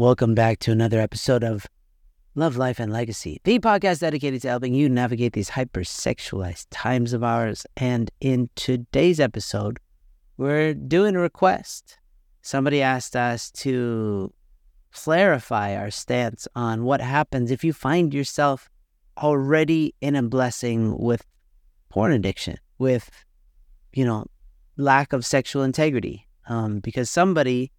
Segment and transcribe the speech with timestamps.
[0.00, 1.66] Welcome back to another episode of
[2.34, 7.22] Love, Life, and Legacy, the podcast dedicated to helping you navigate these hypersexualized times of
[7.22, 7.66] ours.
[7.76, 9.78] And in today's episode,
[10.38, 11.98] we're doing a request.
[12.40, 14.32] Somebody asked us to
[14.90, 18.70] clarify our stance on what happens if you find yourself
[19.18, 21.26] already in a blessing with
[21.90, 23.10] porn addiction, with,
[23.92, 24.24] you know,
[24.78, 26.26] lack of sexual integrity.
[26.48, 27.70] Um, because somebody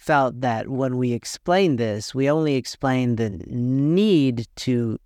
[0.00, 4.98] felt that when we explained this, we only explained the need to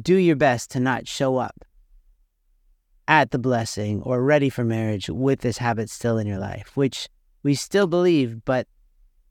[0.00, 1.64] do your best to not show up
[3.06, 7.08] at the blessing or ready for marriage with this habit still in your life, which
[7.44, 8.66] we still believe, but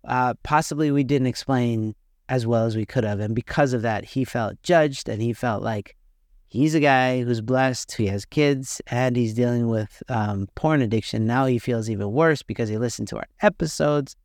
[0.05, 1.93] uh, possibly we didn't explain
[2.29, 3.19] as well as we could have.
[3.19, 5.97] And because of that, he felt judged and he felt like
[6.47, 11.27] he's a guy who's blessed, he has kids, and he's dealing with um, porn addiction.
[11.27, 14.15] Now he feels even worse because he listened to our episodes.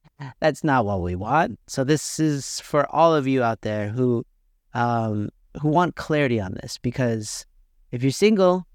[0.41, 1.59] That's not what we want.
[1.67, 4.25] So this is for all of you out there who
[4.75, 7.47] um, who want clarity on this because
[7.91, 8.67] if you're single,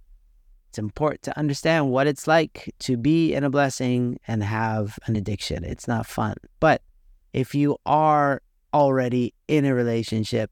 [0.69, 5.15] it's important to understand what it's like to be in a blessing and have an
[5.15, 5.63] addiction.
[5.63, 6.35] It's not fun.
[6.59, 6.81] But
[7.33, 8.41] if you are
[8.73, 10.49] already in a relationship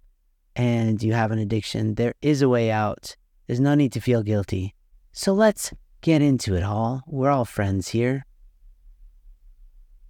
[0.55, 3.15] and you have an addiction, there is a way out.
[3.47, 4.75] There's no need to feel guilty.
[5.13, 7.03] So let's get into it all.
[7.07, 8.25] We're all friends here.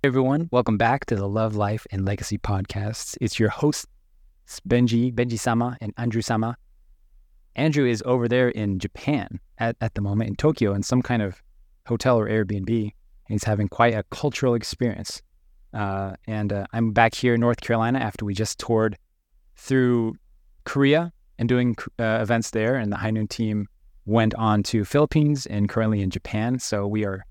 [0.01, 3.17] Hey everyone, welcome back to the Love, Life, and Legacy podcasts.
[3.19, 3.85] It's your hosts,
[4.65, 6.55] Benji, Benji Sama, and Andrew Sama.
[7.57, 11.21] Andrew is over there in Japan at, at the moment in Tokyo in some kind
[11.21, 11.43] of
[11.85, 12.69] hotel or Airbnb.
[12.69, 12.91] And
[13.27, 15.21] he's having quite a cultural experience.
[15.73, 18.97] Uh, and uh, I'm back here in North Carolina after we just toured
[19.57, 20.15] through
[20.63, 22.75] Korea and doing uh, events there.
[22.75, 23.67] And the High Noon team
[24.05, 26.57] went on to Philippines and currently in Japan.
[26.57, 27.25] So we are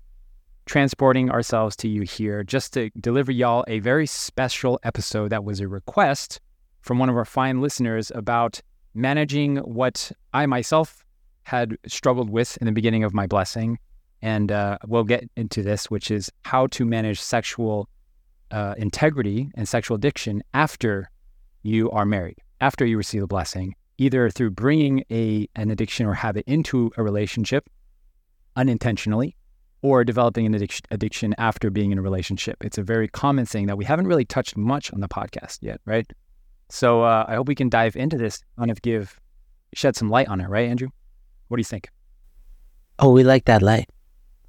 [0.69, 5.59] transporting ourselves to you here just to deliver y'all a very special episode that was
[5.59, 6.39] a request
[6.81, 8.61] from one of our fine listeners about
[8.93, 11.03] managing what I myself
[11.41, 13.79] had struggled with in the beginning of my blessing.
[14.21, 17.89] And uh, we'll get into this, which is how to manage sexual
[18.51, 21.09] uh, integrity and sexual addiction after
[21.63, 26.13] you are married after you receive a blessing, either through bringing a an addiction or
[26.13, 27.67] habit into a relationship
[28.55, 29.35] unintentionally,
[29.81, 32.57] or developing an addiction, addiction after being in a relationship.
[32.61, 35.79] It's a very common thing that we haven't really touched much on the podcast yet,
[35.85, 36.11] right?
[36.69, 39.19] So uh, I hope we can dive into this, kind of give
[39.73, 40.89] shed some light on it, right, Andrew?
[41.47, 41.89] What do you think?
[42.97, 43.89] Oh, we like that light.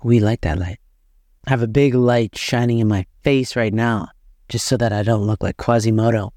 [0.02, 0.78] We like that light.
[1.46, 4.08] I have a big light shining in my face right now,
[4.48, 6.32] just so that I don't look like Quasimodo.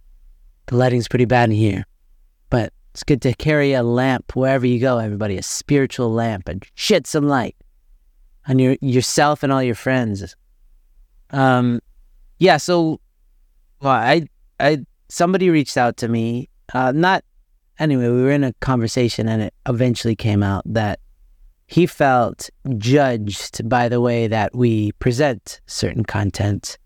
[0.67, 1.85] The lighting's pretty bad in here,
[2.49, 6.63] but it's good to carry a lamp wherever you go, everybody, a spiritual lamp and
[6.75, 7.55] shed some light
[8.47, 10.35] on your yourself and all your friends.
[11.31, 11.79] Um,
[12.39, 12.57] yeah.
[12.57, 12.99] So,
[13.81, 14.27] well, I,
[14.59, 16.49] I, somebody reached out to me.
[16.73, 17.23] Uh, not
[17.79, 18.09] anyway.
[18.09, 20.99] We were in a conversation, and it eventually came out that
[21.67, 26.77] he felt judged by the way that we present certain content.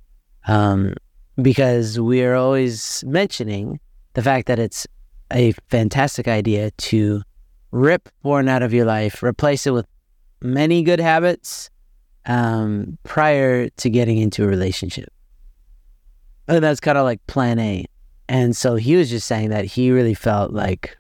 [0.47, 0.94] Um,
[1.41, 3.79] because we're always mentioning
[4.13, 4.88] the fact that it's
[5.31, 7.22] a fantastic idea to
[7.72, 9.85] rip porn out of your life, replace it with
[10.41, 11.69] many good habits
[12.25, 15.11] um, prior to getting into a relationship.
[16.47, 17.85] And that's kind of like plan A.
[18.29, 20.97] And so he was just saying that he really felt like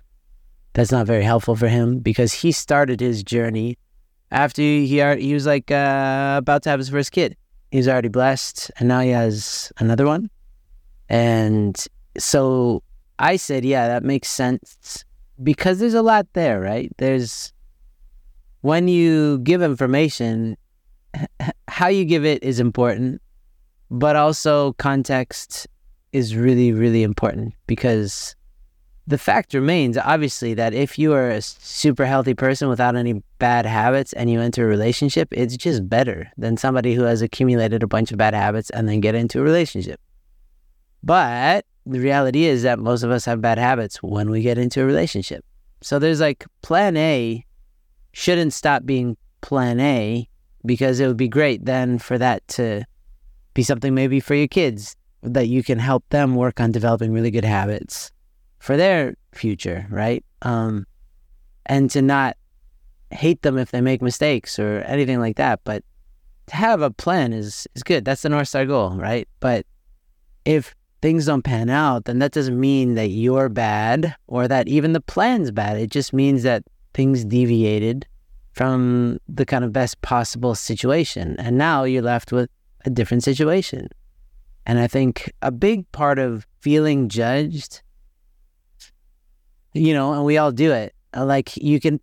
[0.73, 3.77] that's not very helpful for him because he started his journey
[4.31, 7.35] after he, he was like uh, about to have his first kid
[7.71, 10.29] he's already blessed and now he has another one.
[11.09, 11.77] And
[12.17, 12.83] so
[13.19, 15.05] I said, yeah, that makes sense
[15.41, 16.91] because there's a lot there, right?
[16.97, 17.53] There's
[18.67, 20.57] when you give information,
[21.69, 23.21] how you give it is important,
[23.89, 25.67] but also context
[26.11, 28.35] is really, really important because
[29.07, 33.65] the fact remains, obviously, that if you are a super healthy person without any bad
[33.65, 37.87] habits and you enter a relationship, it's just better than somebody who has accumulated a
[37.87, 40.01] bunch of bad habits and then get into a relationship.
[41.01, 44.81] But the reality is that most of us have bad habits when we get into
[44.81, 45.45] a relationship.
[45.79, 47.45] So there's like plan A
[48.17, 50.27] shouldn't stop being plan A
[50.65, 52.83] because it would be great then for that to
[53.53, 57.29] be something maybe for your kids that you can help them work on developing really
[57.29, 58.11] good habits
[58.57, 60.25] for their future, right?
[60.41, 60.87] Um,
[61.67, 62.35] and to not
[63.11, 65.59] hate them if they make mistakes or anything like that.
[65.63, 65.83] But
[66.47, 68.03] to have a plan is is good.
[68.03, 69.27] That's the North Star goal, right?
[69.39, 69.67] But
[70.43, 70.73] if
[71.03, 75.01] things don't pan out, then that doesn't mean that you're bad or that even the
[75.01, 75.77] plan's bad.
[75.77, 76.63] It just means that
[76.97, 78.07] things deviated
[78.53, 81.35] from the kind of best possible situation.
[81.37, 82.49] And now you're left with
[82.85, 83.87] a different situation.
[84.65, 87.83] And I think a big part of feeling judged,
[89.73, 90.95] you know, and we all do it.
[91.15, 91.99] Like you can,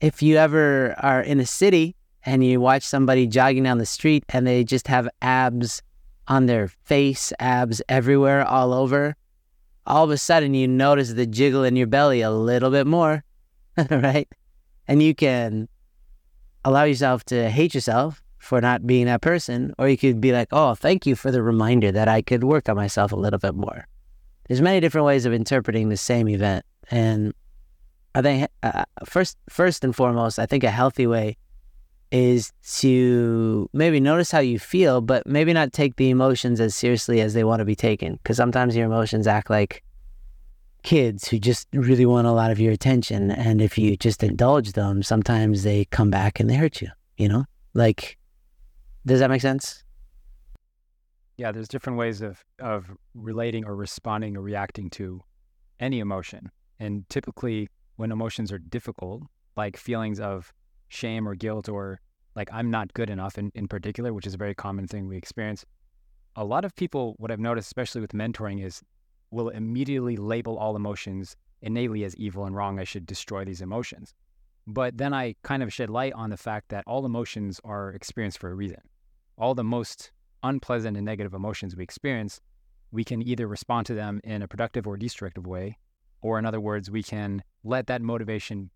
[0.00, 1.94] if you ever are in a city
[2.24, 5.82] and you watch somebody jogging down the street and they just have abs
[6.26, 9.14] on their face, abs everywhere, all over,
[9.86, 13.22] all of a sudden you notice the jiggle in your belly a little bit more,
[13.90, 14.28] right?
[14.86, 15.68] And you can
[16.64, 20.48] allow yourself to hate yourself for not being that person, or you could be like,
[20.52, 23.54] oh, thank you for the reminder that I could work on myself a little bit
[23.54, 23.86] more.
[24.46, 27.32] There's many different ways of interpreting the same event, and
[28.14, 31.38] I think uh, first, first and foremost, I think a healthy way
[32.12, 37.22] is to maybe notice how you feel, but maybe not take the emotions as seriously
[37.22, 39.82] as they want to be taken, because sometimes your emotions act like
[40.84, 44.72] kids who just really want a lot of your attention, and if you just indulge
[44.72, 46.88] them, sometimes they come back and they hurt you.
[47.16, 47.44] You know,
[47.74, 48.18] like
[49.06, 49.82] does that make sense?
[51.36, 55.20] Yeah, there's different ways of of relating or responding or reacting to
[55.80, 56.50] any emotion.
[56.78, 59.22] And typically when emotions are difficult,
[59.56, 60.52] like feelings of
[60.88, 62.00] shame or guilt or
[62.34, 65.16] like I'm not good enough in, in particular, which is a very common thing we
[65.16, 65.64] experience.
[66.36, 68.82] A lot of people, what I've noticed, especially with mentoring, is
[69.34, 72.78] will immediately label all emotions innately as evil and wrong.
[72.78, 74.14] I should destroy these emotions.
[74.66, 78.38] But then I kind of shed light on the fact that all emotions are experienced
[78.38, 78.80] for a reason.
[79.36, 82.40] All the most unpleasant and negative emotions we experience,
[82.92, 85.78] we can either respond to them in a productive or destructive way,
[86.22, 88.70] or in other words, we can let that motivation,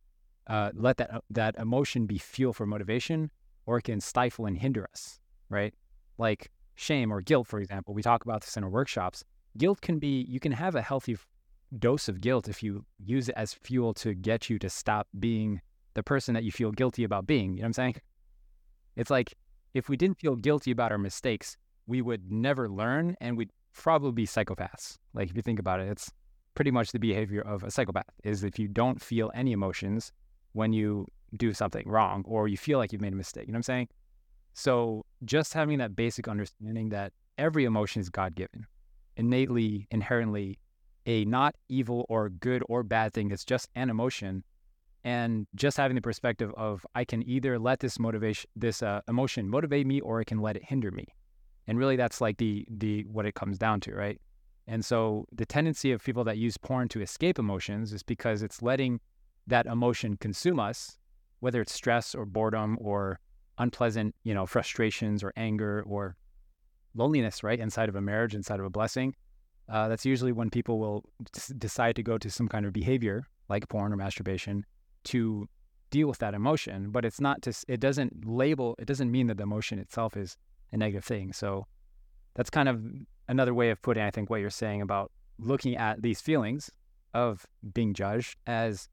[0.49, 3.31] uh, let that that emotion be fuel for motivation,
[3.65, 5.21] or it can stifle and hinder us.
[5.49, 5.73] Right?
[6.19, 7.95] Like shame or guilt, for example.
[7.95, 9.25] We talk about this in our workshops.
[9.59, 11.17] Guilt can be you can have a healthy
[11.79, 15.61] dose of guilt if you use it as fuel to get you to stop being
[15.95, 17.53] the person that you feel guilty about being.
[17.53, 17.97] You know what I'm saying?
[18.97, 19.35] It's like
[19.75, 21.57] if we didn't feel guilty about our mistakes,
[21.87, 24.97] we would never learn and we'd probably be psychopaths.
[25.13, 26.11] Like if you think about it, it's
[26.55, 30.13] pretty much the behavior of a psychopath is if you don't feel any emotions
[30.53, 31.07] when you
[31.37, 33.47] do something wrong or you feel like you've made a mistake.
[33.47, 33.89] You know what I'm saying?
[34.55, 38.67] So just having that basic understanding that every emotion is God given,
[39.19, 40.59] innately, inherently
[41.05, 43.31] a not evil or good or bad thing.
[43.31, 44.45] It's just an emotion.
[45.05, 49.49] And just having the perspective of I can either let this motivation, this uh, emotion
[49.49, 51.07] motivate me or I can let it hinder me.
[51.67, 54.21] And really that's like the, the, what it comes down to, right?
[54.67, 58.61] And so the tendency of people that use porn to escape emotions is because it's
[58.61, 59.01] letting
[59.47, 60.99] that emotion consume us,
[61.41, 63.19] whether it's stress or boredom or
[63.57, 66.17] unpleasant, you know, frustrations or anger or
[66.95, 67.59] loneliness, right?
[67.59, 69.15] Inside of a marriage, inside of a blessing.
[69.69, 73.25] Uh, that's usually when people will d- decide to go to some kind of behavior
[73.49, 74.65] like porn or masturbation
[75.05, 75.47] to
[75.91, 76.91] deal with that emotion.
[76.91, 80.37] But it's not to, it doesn't label, it doesn't mean that the emotion itself is
[80.73, 81.33] a negative thing.
[81.33, 81.67] So
[82.35, 82.83] that's kind of
[83.29, 86.71] another way of putting, I think, what you're saying about looking at these feelings
[87.15, 88.89] of being judged as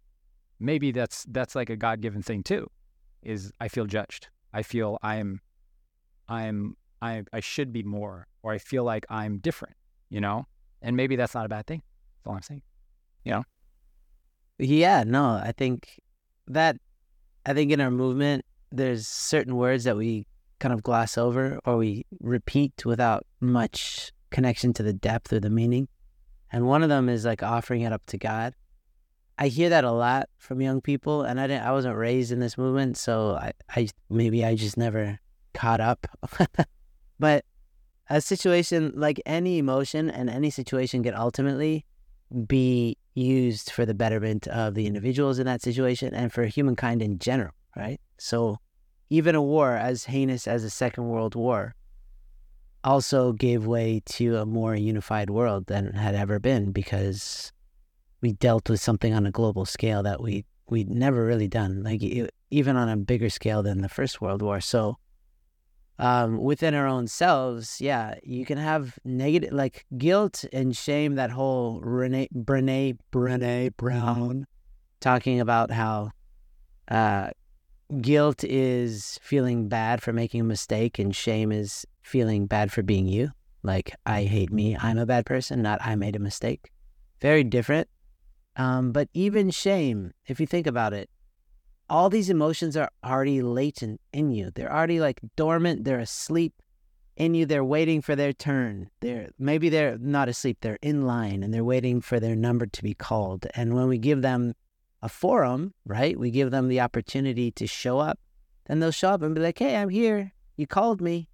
[0.60, 2.70] maybe that's that's like a God-given thing too.
[3.24, 4.30] Is I feel judged.
[4.54, 5.42] I feel I'm
[6.30, 9.76] I'm I I should be more, or I feel like I'm different.
[10.10, 10.46] You know,
[10.82, 11.82] and maybe that's not a bad thing.
[12.18, 12.62] That's all I'm saying.
[13.24, 13.44] You know.
[14.58, 16.00] Yeah, no, I think
[16.48, 16.78] that
[17.46, 20.28] I think in our movement there's certain words that we
[20.60, 25.50] kind of gloss over or we repeat without much connection to the depth or the
[25.50, 25.88] meaning.
[26.52, 28.54] And one of them is like offering it up to God.
[29.38, 32.40] I hear that a lot from young people and I didn't I wasn't raised in
[32.40, 35.20] this movement, so I, I maybe I just never
[35.54, 36.08] caught up.
[37.20, 37.46] but
[38.10, 41.86] a situation like any emotion and any situation can ultimately
[42.48, 44.88] be used for the betterment of the mm-hmm.
[44.88, 48.00] individuals in that situation and for humankind in general, right?
[48.18, 48.60] So
[49.10, 51.76] even a war as heinous as the Second World War
[52.84, 57.52] also gave way to a more unified world than had ever been because
[58.22, 62.02] we dealt with something on a global scale that we we'd never really done, like
[62.50, 64.60] even on a bigger scale than the First World War.
[64.60, 64.98] So
[65.98, 71.16] um, within our own selves, yeah, you can have negative, like guilt and shame.
[71.16, 74.46] That whole Renee, Brene, Brene Brown
[75.00, 76.12] talking about how
[76.90, 77.30] uh,
[78.02, 83.08] guilt is feeling bad for making a mistake, and shame is feeling bad for being
[83.08, 83.32] you.
[83.64, 86.72] Like I hate me, I'm a bad person, not I made a mistake.
[87.22, 87.88] Very different.
[88.58, 91.10] Um, but even shame, if you think about it,
[91.90, 94.52] all these emotions are already latent in you.
[94.54, 95.84] They're already like dormant.
[95.84, 96.62] They're asleep
[97.16, 97.46] in you.
[97.46, 98.90] They're waiting for their turn.
[99.02, 100.58] They're maybe they're not asleep.
[100.62, 103.46] They're in line and they're waiting for their number to be called.
[103.56, 104.54] And when we give them
[105.02, 108.20] a forum, right, we give them the opportunity to show up.
[108.66, 110.34] Then they'll show up and be like, "Hey, I'm here.
[110.58, 111.30] You called me."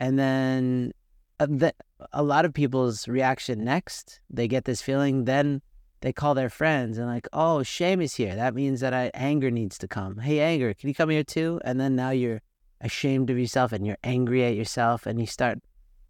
[0.00, 0.92] And then
[1.38, 1.74] uh, the,
[2.12, 5.60] a lot of people's reaction next, they get this feeling, then
[6.02, 8.34] they call their friends and like, oh, shame is here.
[8.34, 10.18] That means that I, anger needs to come.
[10.18, 11.60] Hey, anger, can you come here too?
[11.64, 12.42] And then now you're
[12.80, 15.60] ashamed of yourself and you're angry at yourself and you start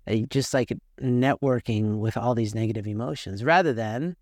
[0.09, 4.17] uh, just like networking with all these negative emotions rather than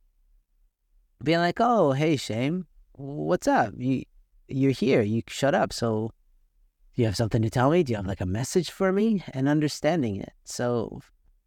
[1.22, 3.72] being like, oh, hey, shame, what's up?
[3.76, 4.02] You,
[4.48, 5.02] you're here.
[5.02, 5.72] You shut up.
[5.72, 6.10] So
[6.96, 7.84] do you have something to tell me?
[7.84, 9.22] Do you have like a message for me?
[9.32, 10.32] And understanding it.
[10.44, 11.00] So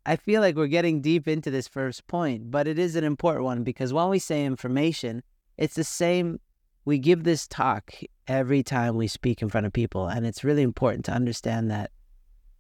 [0.06, 3.46] I feel like we're getting deep into this first point, but it is an important
[3.46, 5.24] one because when we say information,
[5.58, 6.40] it's the same.
[6.84, 7.94] We give this talk
[8.28, 10.08] every time we speak in front of people.
[10.08, 11.92] And it's really important to understand that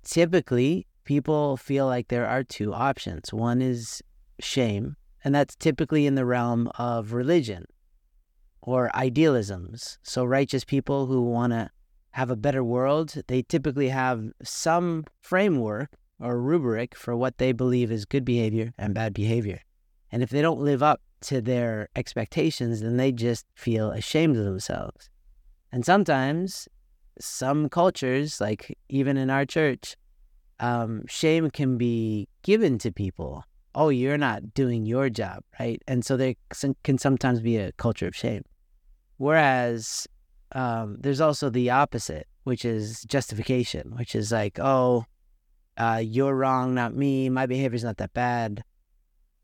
[0.03, 3.33] typically people feel like there are two options.
[3.33, 4.01] One is
[4.39, 7.65] shame, and that's typically in the realm of religion
[8.62, 9.97] or idealisms.
[10.03, 11.69] So, righteous people who want to
[12.12, 15.89] have a better world, they typically have some framework
[16.24, 19.60] or rubric for what they believe is good behavior and bad behavior.
[20.12, 24.46] And if they don't live up to their expectations, then they just feel ashamed of
[24.46, 25.10] themselves.
[25.72, 26.68] And sometimes,
[27.20, 29.96] some cultures, like even in our church,
[30.60, 33.44] um, shame can be given to people.
[33.75, 35.82] Oh, you're not doing your job, right?
[35.88, 36.36] And so there
[36.84, 38.44] can sometimes be a culture of shame.
[39.18, 40.08] Whereas
[40.53, 45.06] um, there's also the opposite, which is justification, which is like, oh,
[45.77, 47.30] uh, you're wrong, not me.
[47.30, 48.63] My behavior's not that bad.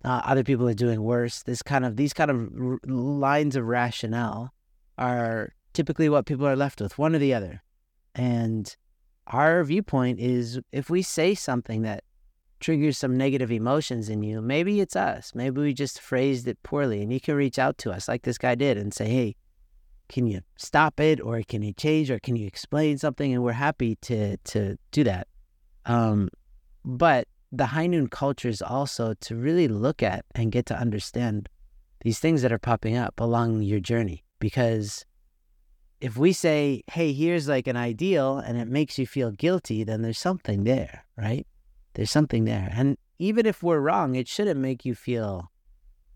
[0.03, 1.43] Uh, other people are doing worse.
[1.43, 4.53] This kind of these kind of r- lines of rationale
[4.97, 7.61] are typically what people are left with, one or the other.
[8.15, 8.73] And
[9.27, 12.03] our viewpoint is if we say something that
[12.59, 15.33] triggers some negative emotions in you, maybe it's us.
[15.33, 18.37] Maybe we just phrased it poorly, and you can reach out to us like this
[18.37, 19.35] guy did and say, "Hey,
[20.07, 23.53] can you stop it, or can you change, or can you explain something?" And we're
[23.53, 25.27] happy to to do that.
[25.89, 26.29] Um,
[26.85, 31.49] but the high noon culture is also to really look at and get to understand
[32.01, 34.23] these things that are popping up along your journey.
[34.39, 35.03] Because
[35.99, 40.03] if we say, hey, here's like an ideal and it makes you feel guilty, then
[40.03, 41.47] there's something there, right?
[41.95, 42.69] There's something there.
[42.71, 45.51] And even if we're wrong, it shouldn't make you feel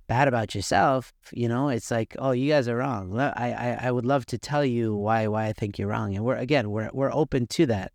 [0.05, 1.11] bad about yourself.
[1.31, 3.19] You know, it's like, oh, you guys are wrong.
[3.19, 6.15] I, I, I would love to tell you why why I think you're wrong.
[6.15, 7.91] And we're again, we're we're open to that.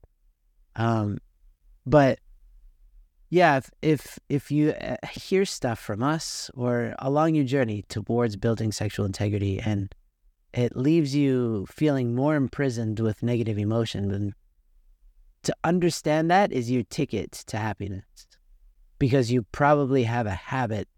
[0.74, 1.18] Um,
[1.88, 2.18] but
[3.30, 8.36] yeah, if, if if you uh, hear stuff from us or along your journey towards
[8.36, 9.94] building sexual integrity and
[10.54, 14.34] it leaves you feeling more imprisoned with negative emotion then
[15.42, 18.04] to understand that is your ticket to happiness
[18.98, 20.88] because you probably have a habit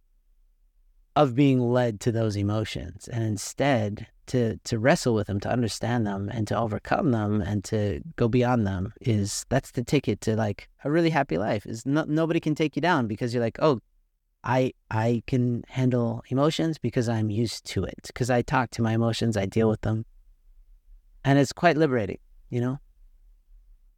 [1.17, 3.09] of being led to those emotions.
[3.09, 7.65] And instead to to wrestle with them to understand them and to overcome them and
[7.65, 11.85] to go beyond them is that's the ticket to like a really happy life is
[11.85, 13.81] no, nobody can take you down because you're like oh
[14.45, 18.93] i i can handle emotions because i'm used to it because i talk to my
[18.93, 20.05] emotions i deal with them.
[21.25, 22.19] And it's quite liberating
[22.49, 22.79] you know?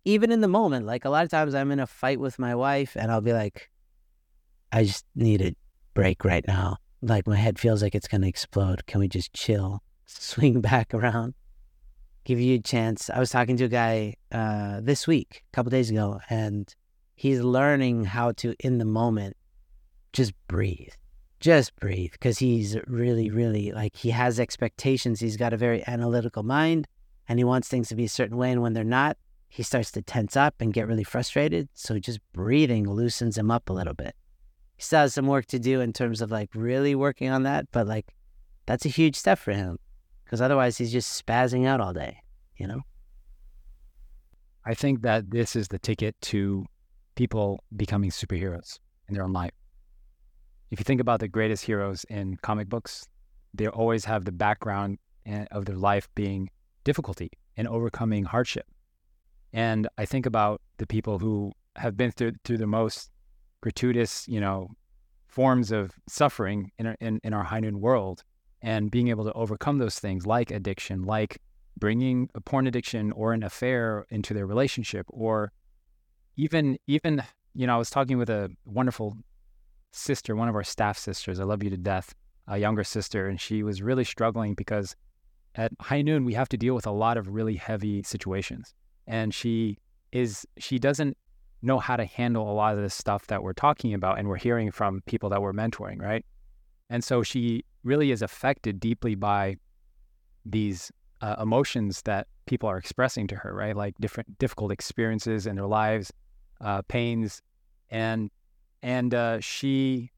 [0.04, 2.54] Even in the moment like a lot of times i'm in a fight with my
[2.54, 3.70] wife and i'll be like
[4.72, 5.54] i just need a
[5.94, 6.78] break right now.
[7.02, 8.86] Like my head feels like it's to explode.
[8.86, 9.82] Can we just chill
[10.20, 11.34] swing back around,
[12.24, 13.10] give you a chance.
[13.10, 16.74] I was talking to a guy uh, this week, a couple days ago, and
[17.14, 19.36] he's learning how to, in the moment,
[20.12, 20.92] just breathe.
[21.40, 25.18] Just breathe because he's really, really like he has expectations.
[25.18, 26.86] He's got a very analytical mind
[27.28, 28.52] and he wants things to be a certain way.
[28.52, 29.16] And when they're not,
[29.48, 31.68] he starts to tense up and get really frustrated.
[31.74, 34.14] So just breathing loosens him up a little bit.
[34.76, 37.66] He still has some work to do in terms of like really working on that,
[37.72, 38.14] but like
[38.66, 39.78] that's a huge step for him
[40.32, 42.16] because otherwise he's just spazzing out all day,
[42.56, 42.80] you know?
[44.64, 46.64] I think that this is the ticket to
[47.16, 49.52] people becoming superheroes in their own life.
[50.70, 53.06] If you think about the greatest heroes in comic books,
[53.52, 54.96] they always have the background
[55.26, 56.48] eh, of their life being
[56.82, 58.64] difficulty and overcoming hardship.
[59.52, 63.10] And I think about the people who have been through through the most
[63.60, 64.70] gratuitous, you know,
[65.26, 68.24] forms of suffering in our, in, in our noon world,
[68.62, 71.38] and being able to overcome those things like addiction, like
[71.76, 75.52] bringing a porn addiction or an affair into their relationship, or
[76.36, 77.22] even even
[77.54, 79.16] you know, I was talking with a wonderful
[79.90, 81.38] sister, one of our staff sisters.
[81.38, 82.14] I love you to death,
[82.48, 84.96] a younger sister, and she was really struggling because
[85.54, 88.74] at high noon we have to deal with a lot of really heavy situations,
[89.06, 89.78] and she
[90.12, 91.16] is she doesn't
[91.62, 94.36] know how to handle a lot of this stuff that we're talking about and we're
[94.36, 96.24] hearing from people that we're mentoring, right?
[96.90, 99.56] And so she really is affected deeply by
[100.44, 103.76] these uh, emotions that people are expressing to her, right?
[103.76, 106.12] Like different difficult experiences in their lives,
[106.60, 107.42] uh, pains,
[107.90, 108.30] and
[108.82, 110.10] and uh, she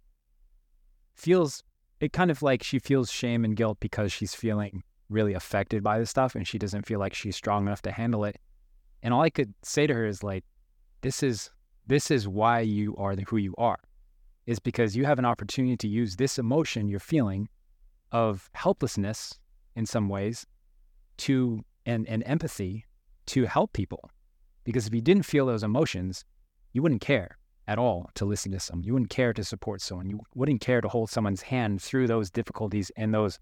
[1.15, 1.63] feels
[2.01, 5.99] it kind of like she feels shame and guilt because she's feeling really affected by
[5.99, 8.37] this stuff and she doesn't feel like she's strong enough to handle it.
[9.03, 10.45] And all I could say to her is like,
[11.03, 11.51] this is
[11.87, 13.79] this is why you are who you are,
[14.47, 17.49] is because you have an opportunity to use this emotion you're feeling
[18.15, 19.41] of helplessness
[19.75, 20.47] in some ways
[21.17, 22.87] to and, and empathy
[23.27, 24.09] to help people.
[24.63, 26.25] Because if you didn't feel those emotions,
[26.73, 28.85] you wouldn't care at all to listen to someone.
[28.85, 30.09] You wouldn't care to support someone.
[30.09, 33.39] You wouldn't care to hold someone's hand through those difficulties and those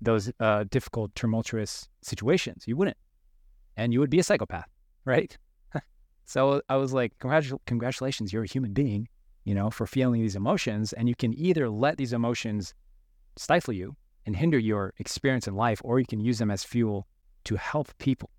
[0.00, 2.64] those uh, difficult, tumultuous situations.
[2.66, 2.98] You wouldn't,
[3.78, 4.68] and you would be a psychopath,
[5.06, 5.36] right?
[6.26, 9.08] so I was like, Congratu- congratulations, you're a human being,
[9.44, 12.74] you know, for feeling these emotions, and you can either let these emotions
[13.36, 13.96] stifle you
[14.26, 17.06] and hinder your experience in life, or you can use them as fuel
[17.44, 18.30] to help people.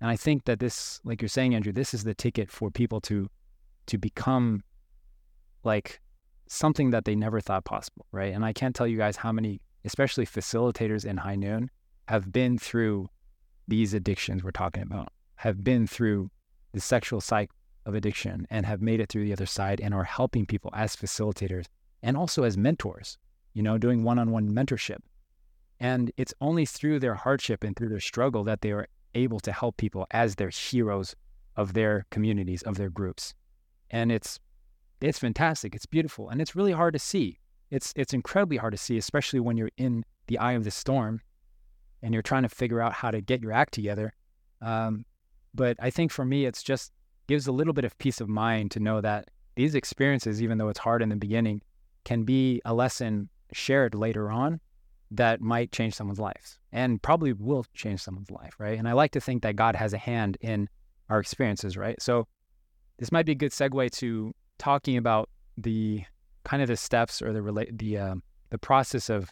[0.00, 3.00] And I think that this, like you're saying, Andrew, this is the ticket for people
[3.02, 3.28] to
[3.86, 4.62] to become
[5.64, 6.00] like
[6.46, 8.32] something that they never thought possible, right?
[8.32, 11.70] And I can't tell you guys how many, especially facilitators in High Noon,
[12.08, 13.08] have been through
[13.66, 16.30] these addictions we're talking about, have been through
[16.72, 17.56] the sexual cycle
[17.86, 20.94] of addiction and have made it through the other side and are helping people as
[20.94, 21.66] facilitators
[22.02, 23.18] and also as mentors,
[23.54, 24.98] you know, doing one on one mentorship.
[25.82, 28.86] And it's only through their hardship and through their struggle that they are
[29.16, 31.16] able to help people as their heroes
[31.56, 33.34] of their communities, of their groups.
[33.90, 34.38] And it's
[35.00, 35.74] it's fantastic.
[35.74, 37.40] It's beautiful, and it's really hard to see.
[37.72, 41.20] It's it's incredibly hard to see, especially when you're in the eye of the storm,
[42.00, 44.14] and you're trying to figure out how to get your act together.
[44.60, 45.04] Um,
[45.52, 46.92] but I think for me, it's just
[47.26, 50.68] gives a little bit of peace of mind to know that these experiences, even though
[50.68, 51.60] it's hard in the beginning,
[52.04, 54.60] can be a lesson shared later on
[55.12, 58.78] that might change someone's life and probably will change someone's life, right?
[58.78, 60.68] And I like to think that God has a hand in
[61.10, 62.00] our experiences, right?
[62.00, 62.26] So
[62.98, 66.04] this might be a good segue to talking about the
[66.44, 68.14] kind of the steps or the relate the uh,
[68.50, 69.30] the process of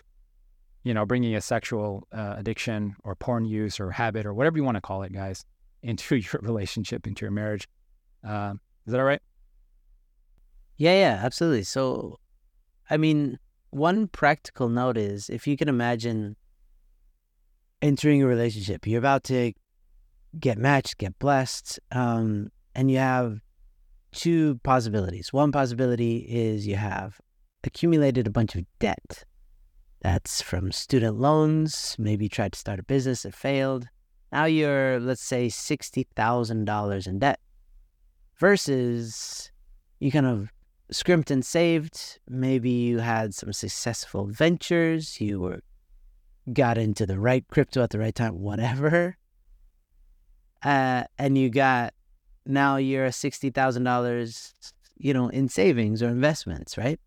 [0.85, 4.65] you know bringing a sexual uh, addiction or porn use or habit or whatever you
[4.65, 5.45] want to call it, guys,
[5.83, 7.67] into your relationship, into your marriage.
[8.27, 8.55] Uh,
[8.87, 9.23] is that all right?
[10.77, 11.65] Yeah, yeah, absolutely.
[11.65, 12.19] So,
[12.89, 13.39] I mean,
[13.71, 16.37] one practical note is if you can imagine
[17.83, 19.53] entering a relationship, you're about to
[20.39, 23.41] get matched, get blessed, um, and you have
[24.13, 25.33] two possibilities.
[25.33, 27.21] One possibility is you have
[27.65, 29.25] accumulated a bunch of debt.
[30.03, 33.87] That's from student loans, maybe you tried to start a business, it failed.
[34.33, 37.41] Now you're, let's say, $60,000 in debt
[38.39, 39.51] versus
[39.99, 40.51] you kind of
[40.91, 42.19] scrimped and saved.
[42.29, 45.61] Maybe you had some successful ventures, you were
[46.53, 49.17] got into the right crypto at the right time, whatever.
[50.63, 51.95] Uh, and you got
[52.45, 57.01] now you're $60,000, you know, in savings or investments, right?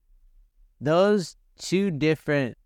[0.81, 2.57] Those two different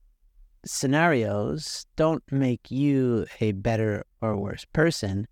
[0.66, 5.28] scenarios don't make you a better or worse person.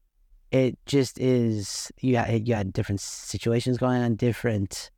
[0.51, 4.91] It just is you had, you had different situations going on, different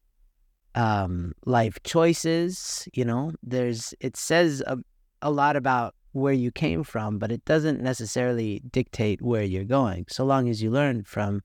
[0.78, 2.88] um, life choices.
[2.94, 4.78] You know, there's it says a,
[5.22, 10.06] a lot about where you came from, but it doesn't necessarily dictate where you're going.
[10.08, 11.42] So long as you learn from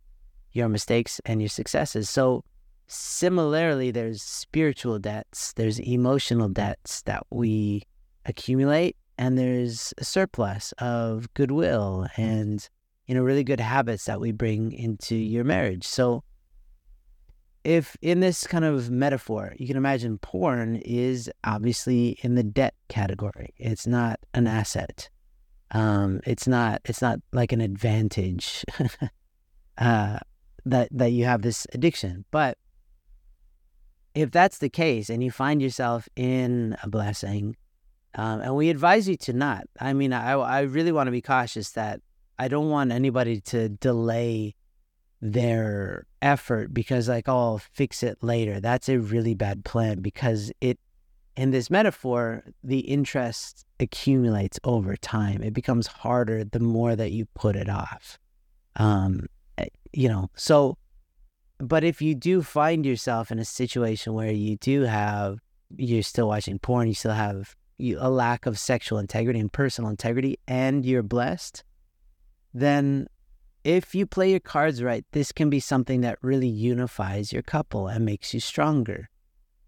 [0.53, 2.11] your mistakes and your successes.
[2.11, 2.45] So,
[2.87, 7.83] similarly, there's spiritual debts, there's emotional debts that we
[8.27, 12.69] accumulate, and there's a surplus of goodwill and
[13.07, 15.87] you know really good habits that we bring into your marriage.
[15.87, 16.23] So,
[17.65, 22.75] if in this kind of metaphor, you can imagine porn is obviously in the debt
[22.89, 23.55] category.
[23.57, 25.09] It's not an asset.
[25.71, 26.81] Um, it's not.
[26.85, 28.65] It's not like an advantage.
[29.79, 30.19] uh,
[30.65, 32.25] that that you have this addiction.
[32.31, 32.59] But
[34.15, 37.57] if that's the case and you find yourself in a blessing,
[38.15, 39.65] um, and we advise you to not.
[39.81, 42.01] I mean, I I really want to be cautious that
[42.39, 44.55] I don't want anybody to delay
[45.25, 48.61] their effort because like oh I'll fix it later.
[48.61, 50.79] That's a really bad plan because it
[51.35, 55.43] in this metaphor, the interest accumulates over time.
[55.43, 58.19] It becomes harder the more that you put it off.
[58.77, 60.79] Um, Eh, you know, so,
[61.59, 65.39] but if you do find yourself in a situation where you do have,
[65.77, 70.39] you're still watching porn, you still have a lack of sexual integrity and personal integrity,
[70.49, 71.65] and you're blessed,
[72.55, 73.07] then
[73.65, 77.89] if you play your cards right, this can be something that really unifies your couple
[77.89, 79.09] and makes you stronger.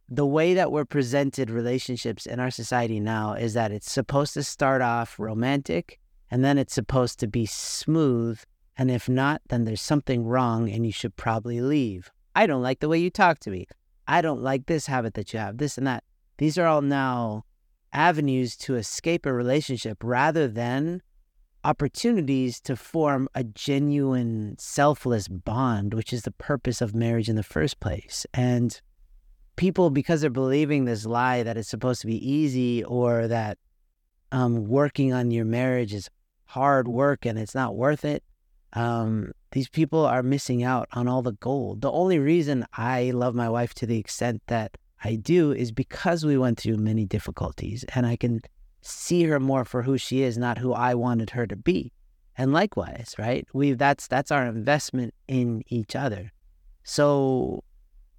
[0.09, 4.43] The way that we're presented relationships in our society now is that it's supposed to
[4.43, 5.99] start off romantic
[6.31, 8.41] and then it's supposed to be smooth
[8.77, 12.11] and if not, then there's something wrong and you should probably leave.
[12.35, 13.67] I don't like the way you talk to me.
[14.07, 16.05] I don't like this habit that you have, this and that.
[16.39, 17.45] These are all now
[17.93, 21.01] avenues to escape a relationship rather than
[21.64, 27.42] opportunities to form a genuine selfless bond, which is the purpose of marriage in the
[27.42, 28.27] first place.
[28.35, 28.81] And
[29.57, 33.59] people, because they're believing this lie that it's supposed to be easy or that
[34.31, 36.11] um, working on your marriage is
[36.46, 38.22] hard work and it's not worth it,
[38.74, 41.81] um, these people are missing out on all the gold.
[41.81, 46.24] The only reason I love my wife to the extent that I do is because
[46.24, 48.40] we went through many difficulties and I can
[48.85, 51.92] see her more for who she is, not who I wanted her to be.
[52.37, 53.47] And likewise, right?
[53.53, 56.33] We that's that's our investment in each other.
[56.83, 57.62] So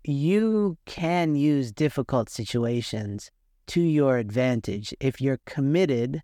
[0.03, 3.29] you can use difficult situations
[3.67, 6.21] to your advantage if you're committed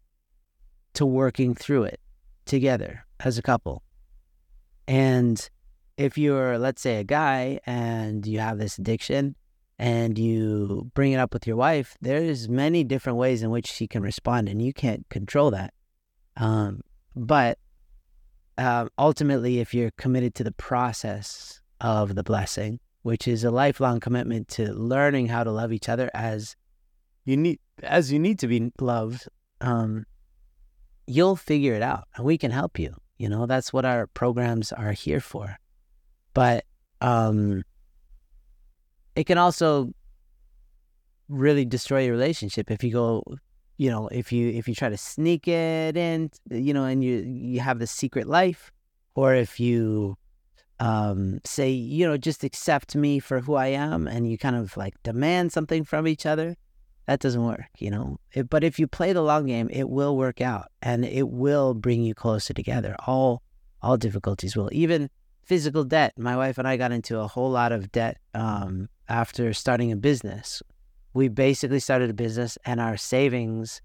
[0.94, 2.00] to working through it
[2.46, 3.84] together as a couple.
[4.88, 5.50] And
[5.98, 9.36] if you're, let's say, a guy and you have this addiction
[9.82, 13.88] and you bring it up with your wife, there's many different ways in which she
[13.88, 15.74] can respond, and you can't control that.
[16.38, 16.82] Um,
[17.16, 17.58] but
[18.60, 24.00] uh, ultimately, if you're committed to the process of the blessing, which is a lifelong
[24.00, 26.56] commitment to learning how to love each other as
[27.26, 29.28] you need, as you need to be loved,
[29.62, 30.06] um,
[31.08, 32.94] you'll figure it out, and we can help you.
[33.18, 35.58] You know, that's what our programs are here for.
[36.36, 36.66] But
[37.02, 37.64] um,
[39.16, 39.92] it can also
[41.30, 43.24] really destroy your relationship if you go
[43.78, 47.18] you know if you if you try to sneak it in you know and you
[47.26, 48.72] you have the secret life
[49.16, 50.18] or if you
[50.80, 54.76] um say you know just accept me for who i am and you kind of
[54.76, 56.56] like demand something from each other
[57.08, 58.18] that doesn't work you know?
[58.34, 61.74] It, but if you play the long game it will work out and it will
[61.74, 62.96] bring you closer together.
[63.08, 63.42] All
[63.82, 64.70] all difficulties will.
[64.72, 65.10] Even
[65.44, 66.14] physical debt.
[66.18, 69.98] My wife and i got into a whole lot of debt um after starting a
[69.98, 70.64] business.
[71.14, 73.82] We basically started a business and our savings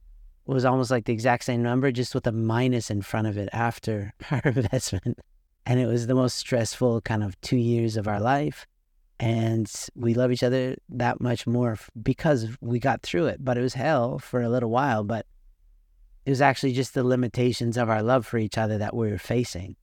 [0.47, 3.49] was almost like the exact same number, just with a minus in front of it
[3.53, 5.19] after our investment.
[5.67, 8.67] And it was the most stressful kind of two years of our life.
[9.19, 13.45] And we love each other that much more because we got through it.
[13.45, 15.03] But it was hell for a little while.
[15.03, 15.27] But
[16.25, 19.19] it was actually just the limitations of our love for each other that we were
[19.19, 19.75] facing.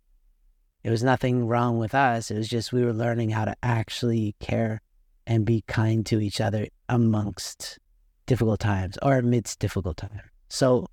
[0.84, 2.32] It was nothing wrong with us.
[2.32, 4.82] It was just we were learning how to actually care
[5.28, 7.80] and be kind to each other amongst
[8.26, 10.22] difficult times or amidst difficult times.
[10.50, 10.88] So,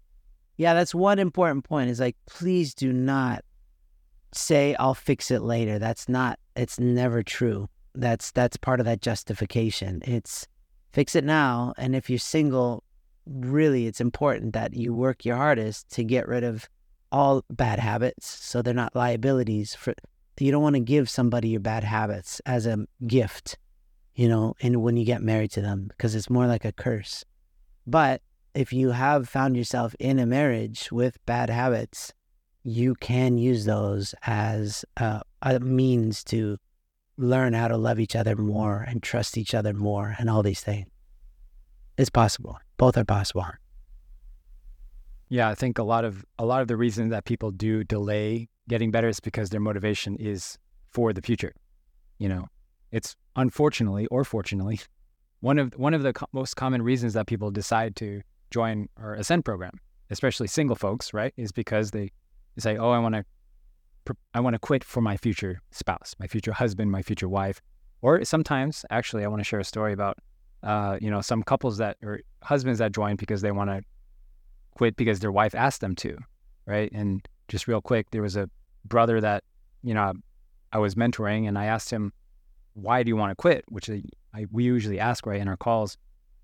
[0.56, 3.44] yeah, that's one important point is like, please do not
[4.32, 5.78] say, I'll fix it later.
[5.78, 7.68] That's not, it's never true.
[7.94, 10.02] That's, that's part of that justification.
[10.04, 10.46] It's
[10.92, 11.74] fix it now.
[11.76, 12.84] And if you're single,
[13.26, 16.68] really, it's important that you work your hardest to get rid of
[17.12, 19.94] all bad habits so they're not liabilities for,
[20.38, 23.58] you don't want to give somebody your bad habits as a gift
[24.14, 27.24] you know, and when you get married to them, because it's more like a curse.
[27.86, 28.22] But
[28.54, 32.12] if you have found yourself in a marriage with bad habits,
[32.62, 36.58] you can use those as a, a means to
[37.16, 40.60] learn how to love each other more and trust each other more and all these
[40.60, 40.88] things.
[41.96, 42.58] It's possible.
[42.76, 43.44] Both are possible.
[45.28, 48.48] Yeah, I think a lot of a lot of the reason that people do delay
[48.68, 50.58] getting better is because their motivation is
[50.90, 51.52] for the future.
[52.18, 52.46] You know,
[52.92, 54.80] it's unfortunately or fortunately
[55.40, 59.14] one of one of the co- most common reasons that people decide to join our
[59.14, 59.72] ascend program,
[60.10, 62.10] especially single folks, right, is because they,
[62.58, 63.24] say, "Oh, I want to
[64.34, 67.60] I want to quit for my future spouse, my future husband, my future wife."
[68.02, 70.18] Or sometimes, actually, I want to share a story about,
[70.62, 73.82] uh, you know, some couples that or husbands that join because they want to
[74.74, 76.18] quit because their wife asked them to,
[76.66, 76.90] right?
[76.92, 78.48] And just real quick, there was a
[78.84, 79.44] brother that,
[79.82, 80.12] you know,
[80.72, 82.12] I was mentoring, and I asked him,
[82.74, 83.64] why do you want to quit?
[83.68, 84.02] Which I,
[84.34, 85.96] I, we usually ask right in our calls.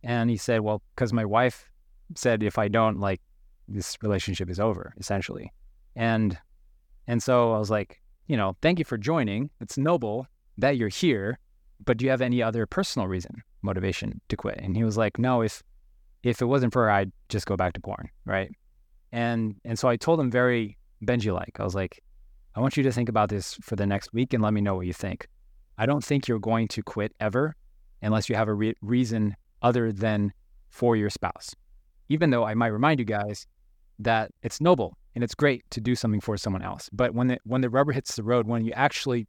[0.03, 1.71] And he said, well, because my wife
[2.15, 3.21] said if I don't, like,
[3.69, 5.53] this relationship is over, essentially.
[5.97, 6.39] And
[7.09, 9.51] and so I was like, you know, thank you for joining.
[9.61, 10.27] It's noble
[10.59, 11.39] that you're here,
[11.85, 14.59] but do you have any other personal reason, motivation to quit?
[14.63, 15.63] And he was like, no, if
[16.23, 18.51] if it wasn't for her, I'd just go back to porn, right?
[19.13, 22.03] And and so I told him very Benji like, I was like,
[22.55, 24.75] I want you to think about this for the next week and let me know
[24.75, 25.29] what you think.
[25.79, 27.55] I don't think you're going to quit ever
[28.03, 30.33] unless you have a re- reason other than
[30.71, 31.55] for your spouse.
[32.09, 33.47] Even though I might remind you guys
[33.99, 36.89] that it's noble and it's great to do something for someone else.
[36.93, 39.27] But when the, when the rubber hits the road, when you actually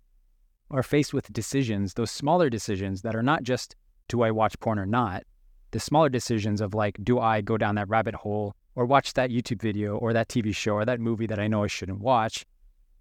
[0.70, 3.76] are faced with decisions, those smaller decisions that are not just
[4.10, 5.24] do I watch porn or not,
[5.72, 9.32] the smaller decisions of like, do I go down that rabbit hole or watch that
[9.32, 12.46] YouTube video or that TV show or that movie that I know I shouldn't watch?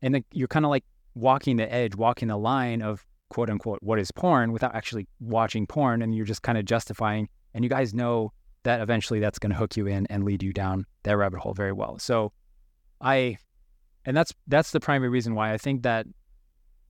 [0.03, 3.79] And then you're kind of like walking the edge, walking the line of quote unquote
[3.83, 7.71] what is porn without actually watching porn and you're just kind of justifying and you
[7.71, 11.17] guys know that eventually that's going to hook you in and lead you down that
[11.17, 11.99] rabbit hole very well.
[11.99, 12.33] So
[13.01, 13.37] i
[14.05, 16.07] and that's that's the primary reason why i think that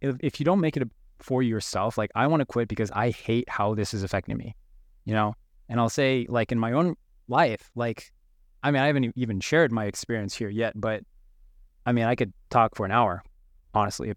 [0.01, 3.11] if, if you don't make it for yourself like i want to quit because i
[3.11, 4.55] hate how this is affecting me
[5.05, 5.35] you know?
[5.69, 6.95] And i'll say like in my own
[7.27, 8.13] life like
[8.63, 11.03] i mean i haven't even shared my experience here yet but
[11.85, 13.25] i mean i could talk for an hour
[13.75, 14.13] honestly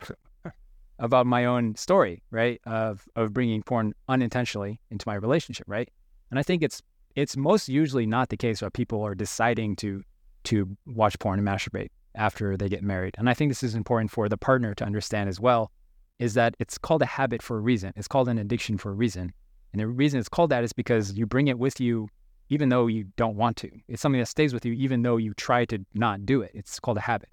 [0.99, 2.59] about my own story, right?
[2.65, 5.89] Of of bringing porn unintentionally into my relationship, right?
[6.29, 6.81] And I think it's
[7.15, 10.03] it's most usually not the case where people are deciding to
[10.45, 13.15] to watch porn and masturbate after they get married.
[13.17, 15.71] And I think this is important for the partner to understand as well,
[16.19, 17.93] is that it's called a habit for a reason.
[17.95, 19.33] It's called an addiction for a reason.
[19.71, 22.09] And the reason it's called that is because you bring it with you
[22.49, 23.69] even though you don't want to.
[23.87, 26.51] It's something that stays with you even though you try to not do it.
[26.53, 27.29] It's called a habit.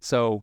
[0.00, 0.42] So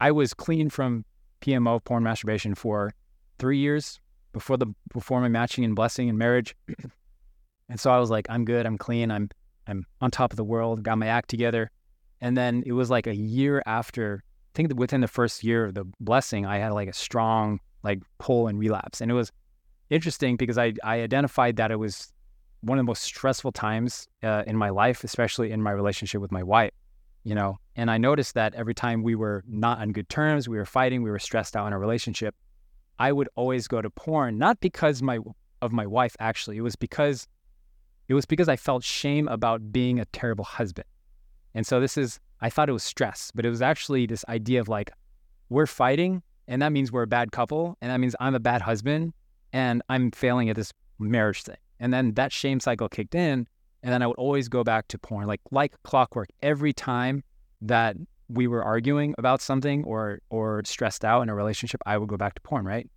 [0.00, 1.04] I was clean from
[1.40, 2.92] PMO, porn masturbation, for
[3.38, 4.00] three years
[4.32, 6.56] before the before my matching and blessing and marriage.
[7.68, 9.30] and so I was like, I'm good, I'm clean, I'm
[9.66, 11.70] I'm on top of the world, got my act together.
[12.20, 15.74] And then it was like a year after, I think within the first year of
[15.74, 19.00] the blessing, I had like a strong like pull and relapse.
[19.00, 19.30] And it was
[19.90, 22.12] interesting because I I identified that it was
[22.60, 26.32] one of the most stressful times uh, in my life, especially in my relationship with
[26.32, 26.72] my wife
[27.28, 30.56] you know and i noticed that every time we were not on good terms we
[30.56, 32.34] were fighting we were stressed out in a relationship
[32.98, 35.18] i would always go to porn not because my
[35.60, 37.28] of my wife actually it was because
[38.08, 40.86] it was because i felt shame about being a terrible husband.
[41.54, 44.60] And so this is i thought it was stress but it was actually this idea
[44.60, 44.90] of like
[45.50, 48.62] we're fighting and that means we're a bad couple and that means i'm a bad
[48.62, 49.12] husband
[49.52, 51.56] and i'm failing at this marriage thing.
[51.80, 53.46] And then that shame cycle kicked in
[53.82, 56.28] and then I would always go back to porn, like like clockwork.
[56.42, 57.22] Every time
[57.62, 57.96] that
[58.28, 62.16] we were arguing about something or or stressed out in a relationship, I would go
[62.16, 62.88] back to porn, right?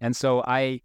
[0.00, 0.80] And so I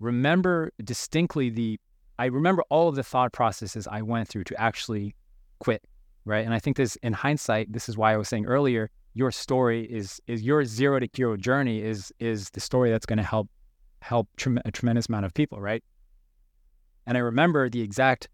[0.00, 1.80] remember distinctly the
[2.18, 5.14] I remember all of the thought processes I went through to actually
[5.60, 5.82] quit,
[6.24, 6.44] right?
[6.44, 9.84] And I think this in hindsight, this is why I was saying earlier, your story
[9.84, 13.48] is is your zero to hero journey is is the story that's going to help
[14.00, 14.28] help
[14.64, 15.82] a tremendous amount of people, right?
[17.06, 18.28] And I remember the exact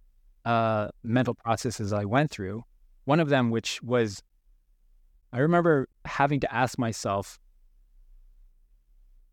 [0.45, 2.65] uh, mental processes I went through.
[3.05, 4.23] One of them, which was,
[5.33, 7.39] I remember having to ask myself,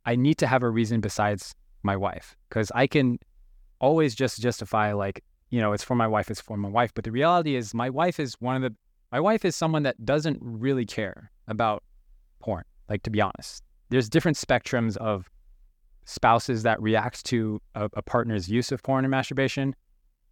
[0.06, 3.20] I need to have a reason besides my wife, because I can
[3.80, 6.94] always just justify, like, you know, it's for my wife, it's for my wife.
[6.94, 8.76] But the reality is, my wife is one of the,
[9.12, 11.84] my wife is someone that doesn't really care about
[12.40, 13.64] porn, like, to be honest.
[13.90, 15.30] There's different spectrums of
[16.06, 19.76] spouses that react to a, a partner's use of porn and masturbation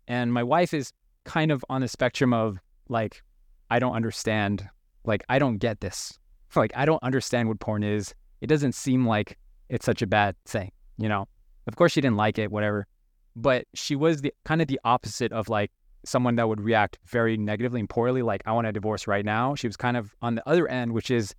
[0.09, 0.91] and my wife is
[1.23, 2.57] kind of on the spectrum of
[2.89, 3.23] like,
[3.69, 4.67] I don't understand.
[5.05, 6.19] Like, I don't get this.
[6.55, 8.13] Like, I don't understand what porn is.
[8.41, 9.37] It doesn't seem like
[9.69, 11.27] it's such a bad thing, you know?
[11.67, 12.87] Of course, she didn't like it, whatever.
[13.35, 15.71] But she was the kind of the opposite of like
[16.03, 19.53] someone that would react very negatively and poorly, like, I want a divorce right now.
[19.53, 21.35] She was kind of on the other end, which is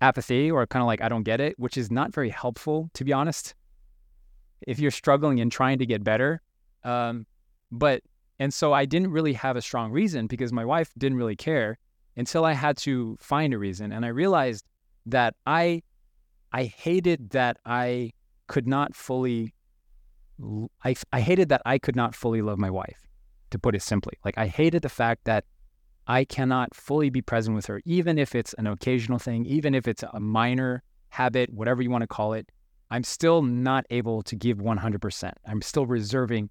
[0.00, 3.04] apathy or kind of like, I don't get it, which is not very helpful, to
[3.04, 3.54] be honest.
[4.66, 6.40] If you're struggling and trying to get better,
[6.84, 7.26] um,
[7.70, 8.02] but,
[8.38, 11.78] and so I didn't really have a strong reason because my wife didn't really care
[12.16, 13.92] until I had to find a reason.
[13.92, 14.64] And I realized
[15.06, 15.82] that I,
[16.52, 18.12] I hated that I
[18.46, 19.54] could not fully,
[20.84, 23.06] I, I hated that I could not fully love my wife,
[23.50, 24.14] to put it simply.
[24.24, 25.44] Like I hated the fact that
[26.06, 29.86] I cannot fully be present with her, even if it's an occasional thing, even if
[29.86, 32.50] it's a minor habit, whatever you want to call it.
[32.90, 35.32] I'm still not able to give 100%.
[35.46, 36.48] I'm still reserving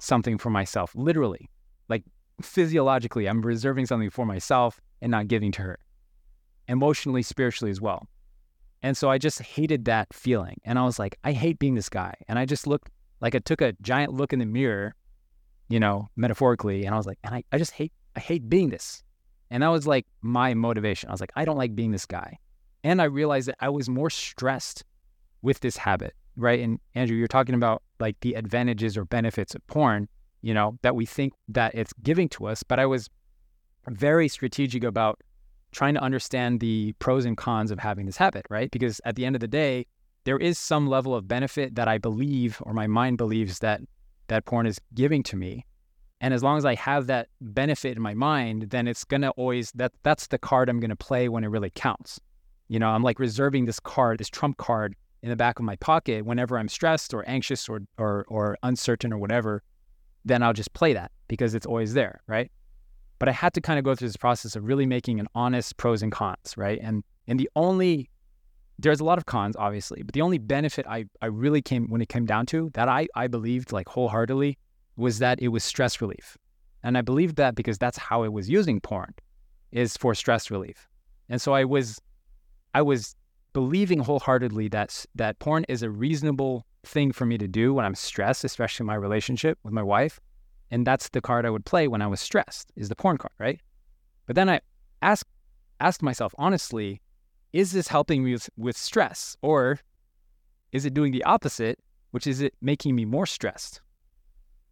[0.00, 1.50] something for myself, literally.
[1.88, 2.04] Like
[2.42, 5.78] physiologically, I'm reserving something for myself and not giving to her.
[6.68, 8.08] Emotionally, spiritually as well.
[8.82, 10.60] And so I just hated that feeling.
[10.64, 12.14] And I was like, I hate being this guy.
[12.28, 14.94] And I just looked like I took a giant look in the mirror,
[15.68, 18.70] you know, metaphorically, and I was like, and I, I just hate I hate being
[18.70, 19.02] this.
[19.50, 21.08] And that was like my motivation.
[21.08, 22.38] I was like, I don't like being this guy.
[22.82, 24.84] And I realized that I was more stressed
[25.42, 26.60] with this habit right?
[26.60, 30.08] And Andrew, you're talking about like the advantages or benefits of porn,
[30.42, 32.62] you know, that we think that it's giving to us.
[32.62, 33.08] But I was
[33.88, 35.20] very strategic about
[35.72, 38.70] trying to understand the pros and cons of having this habit, right?
[38.70, 39.86] Because at the end of the day,
[40.24, 43.80] there is some level of benefit that I believe or my mind believes that
[44.28, 45.64] that porn is giving to me.
[46.20, 49.72] And as long as I have that benefit in my mind, then it's gonna always
[49.72, 52.20] that that's the card I'm gonna play when it really counts.
[52.68, 55.76] You know, I'm like reserving this card, this trump card in the back of my
[55.76, 59.62] pocket whenever I'm stressed or anxious or, or, or uncertain or whatever,
[60.24, 62.50] then I'll just play that because it's always there, right?
[63.18, 65.76] But I had to kind of go through this process of really making an honest
[65.76, 66.78] pros and cons, right?
[66.82, 68.10] And and the only
[68.78, 72.00] there's a lot of cons, obviously, but the only benefit I, I really came when
[72.00, 74.56] it came down to that I, I believed like wholeheartedly
[74.96, 76.38] was that it was stress relief.
[76.82, 79.14] And I believed that because that's how I was using porn
[79.70, 80.88] is for stress relief.
[81.28, 82.00] And so I was
[82.74, 83.16] I was
[83.52, 87.94] believing wholeheartedly that that porn is a reasonable thing for me to do when I'm
[87.94, 90.20] stressed, especially my relationship with my wife.
[90.70, 93.32] And that's the card I would play when I was stressed, is the porn card,
[93.38, 93.60] right?
[94.26, 94.60] But then I
[95.02, 95.26] ask
[95.80, 97.00] asked myself honestly,
[97.52, 99.36] is this helping me with, with stress?
[99.42, 99.80] Or
[100.72, 101.78] is it doing the opposite,
[102.10, 103.80] which is it making me more stressed?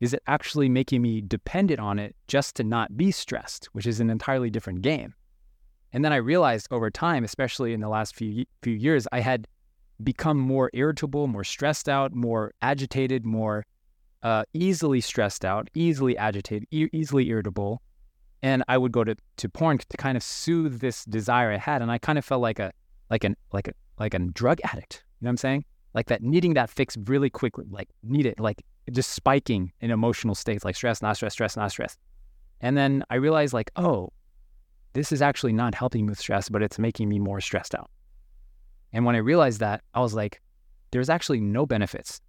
[0.00, 3.98] Is it actually making me dependent on it just to not be stressed, which is
[3.98, 5.14] an entirely different game?
[5.92, 9.48] And then I realized over time, especially in the last few few years, I had
[10.02, 13.64] become more irritable, more stressed out, more agitated, more
[14.22, 17.80] uh, easily stressed out, easily agitated, e- easily irritable,
[18.42, 21.82] and I would go to, to porn to kind of soothe this desire I had,
[21.82, 22.72] and I kind of felt like a
[23.10, 25.04] like an like a like a drug addict.
[25.20, 25.64] You know what I'm saying?
[25.94, 30.34] Like that needing that fix really quickly, like need it, like just spiking in emotional
[30.34, 31.96] states, like stress, not stress, stress, not stress.
[32.60, 34.10] And then I realized like, oh,
[34.98, 37.88] this is actually not helping with stress, but it's making me more stressed out.
[38.92, 40.40] And when I realized that, I was like,
[40.90, 42.20] there's actually no benefits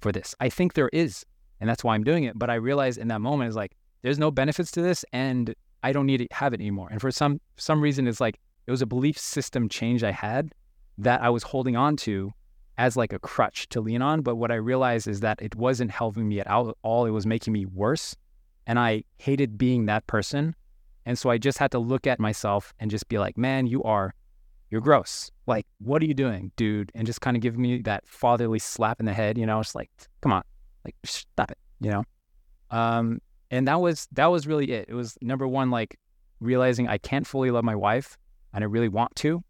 [0.00, 0.34] for this.
[0.40, 1.24] I think there is,
[1.60, 2.36] and that's why I'm doing it.
[2.36, 5.54] But I realized in that moment is like, there's no benefits to this and
[5.84, 6.88] I don't need to have it anymore.
[6.90, 10.52] And for some some reason it's like it was a belief system change I had
[10.98, 12.32] that I was holding on to
[12.78, 14.22] as like a crutch to lean on.
[14.22, 17.06] But what I realized is that it wasn't helping me at all.
[17.06, 18.16] It was making me worse.
[18.66, 20.56] And I hated being that person.
[21.08, 23.82] And so I just had to look at myself and just be like, man, you
[23.82, 24.14] are,
[24.68, 25.30] you're gross.
[25.46, 26.92] Like, what are you doing, dude?
[26.94, 29.74] And just kind of give me that fatherly slap in the head, you know, it's
[29.74, 29.90] like,
[30.20, 30.42] come on,
[30.84, 32.04] like, stop it, you know?
[32.70, 34.84] Um, and that was that was really it.
[34.90, 35.98] It was number one, like
[36.40, 38.18] realizing I can't fully love my wife
[38.52, 39.42] and I really want to,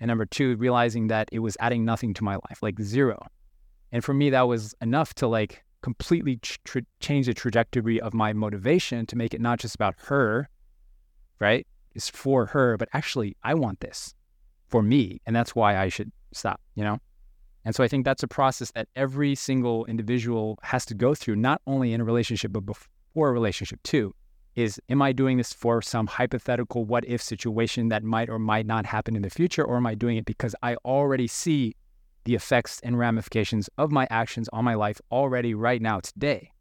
[0.00, 3.24] and number two, realizing that it was adding nothing to my life, like zero.
[3.92, 8.32] And for me, that was enough to like completely tra- change the trajectory of my
[8.32, 10.48] motivation to make it not just about her,
[11.44, 11.66] right?
[11.94, 14.14] It's for her, but actually, I want this
[14.66, 16.60] for me, and that's why I should stop.
[16.74, 16.98] You know.
[17.66, 21.36] And so I think that's a process that every single individual has to go through,
[21.36, 24.14] not only in a relationship, but before a relationship too
[24.54, 28.66] is am I doing this for some hypothetical what if situation that might or might
[28.66, 31.74] not happen in the future, or am I doing it because I already see
[32.24, 36.52] the effects and ramifications of my actions on my life already right now today?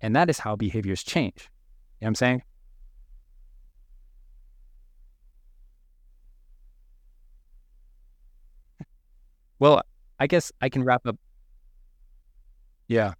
[0.00, 1.50] And that is how behaviors change.
[2.00, 2.42] You know what I'm saying?
[9.58, 9.82] Well,
[10.18, 11.16] I guess I can wrap up.
[12.88, 13.14] Yeah.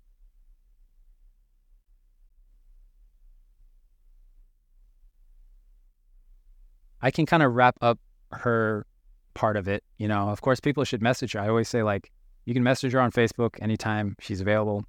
[7.01, 7.99] I can kind of wrap up
[8.33, 8.87] her
[9.35, 9.85] part of it.
[9.99, 11.41] You know, of course, people should message her.
[11.41, 12.11] I always say, like,
[12.47, 14.85] you can message her on Facebook anytime she's available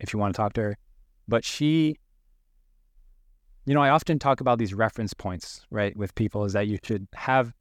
[0.00, 0.78] if you want to talk to her.
[1.28, 1.98] But she,
[3.64, 6.78] you know, I often talk about these reference points, right, with people is that you
[6.82, 7.52] should have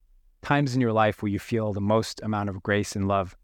[0.42, 3.36] times in your life where you feel the most amount of grace and love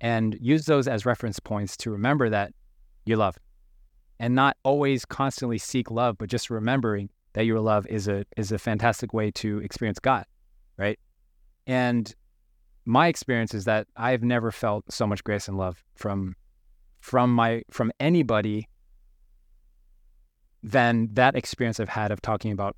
[0.00, 2.52] and use those as reference points to remember that
[3.04, 3.38] you love
[4.20, 8.52] and not always constantly seek love, but just remembering that your love is a is
[8.52, 10.24] a fantastic way to experience God,
[10.78, 10.98] right?
[11.66, 12.14] And
[12.84, 16.36] my experience is that I've never felt so much grace and love from
[17.00, 18.68] from my from anybody
[20.62, 22.76] than that experience I've had of talking about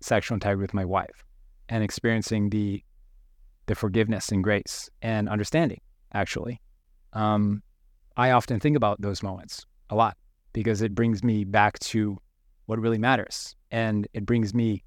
[0.00, 1.24] sexual integrity with my wife
[1.68, 2.82] and experiencing the
[3.68, 5.80] the forgiveness and grace and understanding
[6.12, 6.60] actually
[7.12, 7.62] um,
[8.16, 10.16] I often think about those moments a lot
[10.52, 12.18] because it brings me back to
[12.66, 14.82] what really matters and it brings me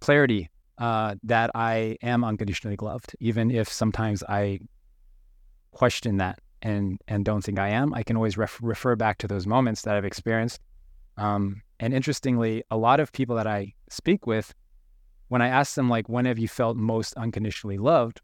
[0.00, 4.60] clarity uh, that I am unconditionally loved, even if sometimes I
[5.72, 7.94] question that and and don't think I am.
[7.94, 10.60] I can always ref- refer back to those moments that I've experienced.
[11.16, 14.54] Um, and interestingly, a lot of people that I speak with,
[15.28, 18.20] when I ask them like, when have you felt most unconditionally loved?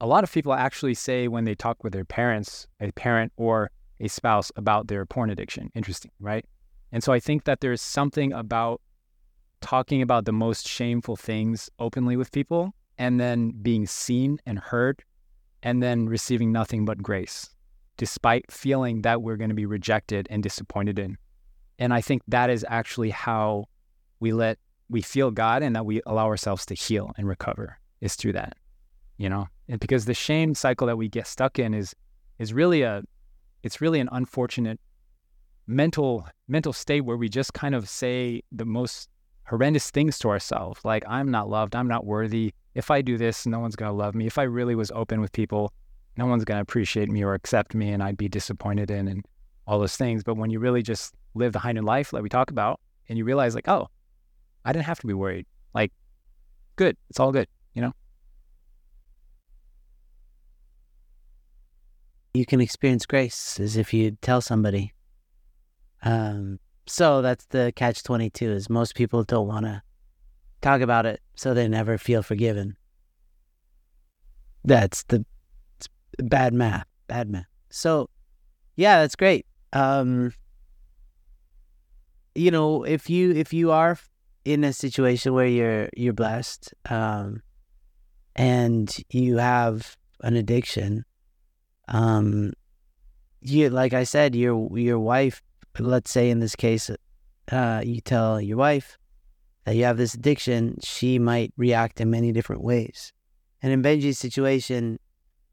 [0.00, 3.70] A, lot of people actually say when they talk with their parents, a parent or
[4.00, 5.70] a spouse about their porn addiction.
[5.74, 6.44] Interesting, right?
[6.90, 8.80] And so I think that there's something about
[9.60, 15.02] talking about the most shameful things openly with people and then being seen and heard
[15.62, 17.50] and then receiving nothing but grace,
[17.98, 21.18] despite feeling that we're going to be rejected and disappointed in.
[21.78, 23.66] And I think that is actually how
[24.18, 24.58] we let
[24.90, 28.56] we feel God and that we allow ourselves to heal and recover is through that.
[29.16, 29.48] You know?
[29.68, 31.94] And because the shame cycle that we get stuck in is
[32.38, 33.02] is really a
[33.62, 34.80] it's really an unfortunate
[35.66, 39.08] mental mental state where we just kind of say the most
[39.46, 42.54] horrendous things to ourselves, like I'm not loved, I'm not worthy.
[42.74, 44.26] If I do this, no one's going to love me.
[44.26, 45.72] If I really was open with people,
[46.16, 49.24] no one's going to appreciate me or accept me, and I'd be disappointed in, and
[49.66, 50.22] all those things.
[50.22, 53.18] But when you really just live the High Noon life, like we talk about, and
[53.18, 53.88] you realize, like, oh,
[54.64, 55.46] I didn't have to be worried.
[55.74, 55.92] Like,
[56.76, 57.92] good, it's all good, you know.
[62.34, 64.92] You can experience grace as if you tell somebody.
[66.02, 66.58] Um,
[66.90, 69.80] so that's the catch 22 is most people don't want to
[70.60, 72.76] talk about it so they never feel forgiven
[74.64, 75.24] that's the
[76.18, 78.10] bad math bad math so
[78.76, 80.32] yeah that's great um
[82.34, 83.96] you know if you if you are
[84.44, 87.42] in a situation where you're you're blessed um
[88.36, 91.04] and you have an addiction
[91.88, 92.52] um
[93.42, 95.42] you like i said your your wife
[95.78, 96.90] let's say in this case,
[97.52, 98.98] uh, you tell your wife
[99.64, 103.12] that you have this addiction, she might react in many different ways.
[103.62, 104.98] And in Benji's situation,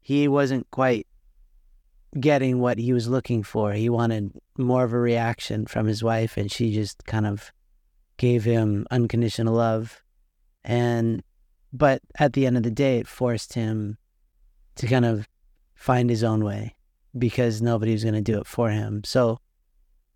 [0.00, 1.06] he wasn't quite
[2.18, 3.72] getting what he was looking for.
[3.72, 7.52] He wanted more of a reaction from his wife, and she just kind of
[8.18, 10.02] gave him unconditional love.
[10.64, 11.22] And,
[11.72, 13.96] but at the end of the day, it forced him
[14.76, 15.26] to kind of
[15.74, 16.76] find his own way
[17.16, 19.02] because nobody was going to do it for him.
[19.04, 19.40] So,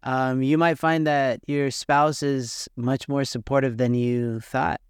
[0.03, 4.81] um, you might find that your spouse is much more supportive than you thought.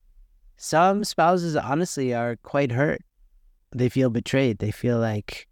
[0.57, 3.03] Some spouses, honestly, are quite hurt.
[3.75, 4.59] They feel betrayed.
[4.59, 5.47] They feel like,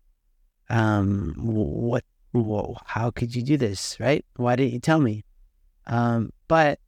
[0.70, 4.24] um, what, whoa, how could you do this, right?
[4.36, 5.24] Why didn't you tell me?
[5.86, 6.80] Um, but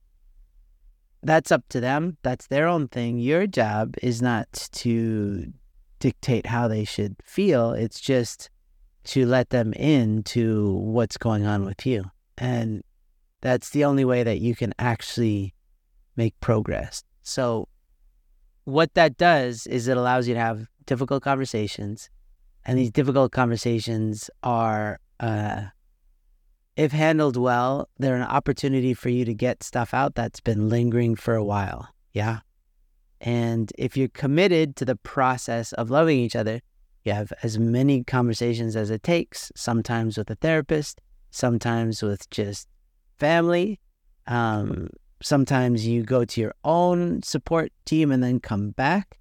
[1.23, 2.17] that's up to them.
[2.23, 3.19] That's their own thing.
[3.19, 5.53] Your job is not to
[6.01, 7.73] dictate how they should feel.
[7.73, 8.51] It's just
[9.05, 12.05] to let them into what's going on with you.
[12.39, 12.83] And
[13.41, 15.55] that's the only way that you can actually
[16.17, 17.03] make progress.
[17.23, 17.69] So,
[18.65, 22.11] what that does is it allows you to have difficult conversations.
[22.65, 25.65] And these difficult conversations are, uh,
[26.77, 31.17] if handled well, they're an opportunity for you to get stuff out that's been lingering
[31.17, 31.89] for a while.
[32.13, 32.41] Yeah.
[33.21, 36.61] And if you're committed to the process of loving each other,
[37.05, 41.01] you have as many conversations as it takes, sometimes with a therapist,
[41.31, 42.69] sometimes with just
[43.19, 43.81] family.
[44.27, 44.89] Um,
[45.23, 49.19] sometimes you go to your own support team and then come back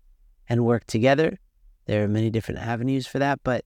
[0.48, 1.38] and work together.
[1.86, 3.66] There are many different avenues for that, but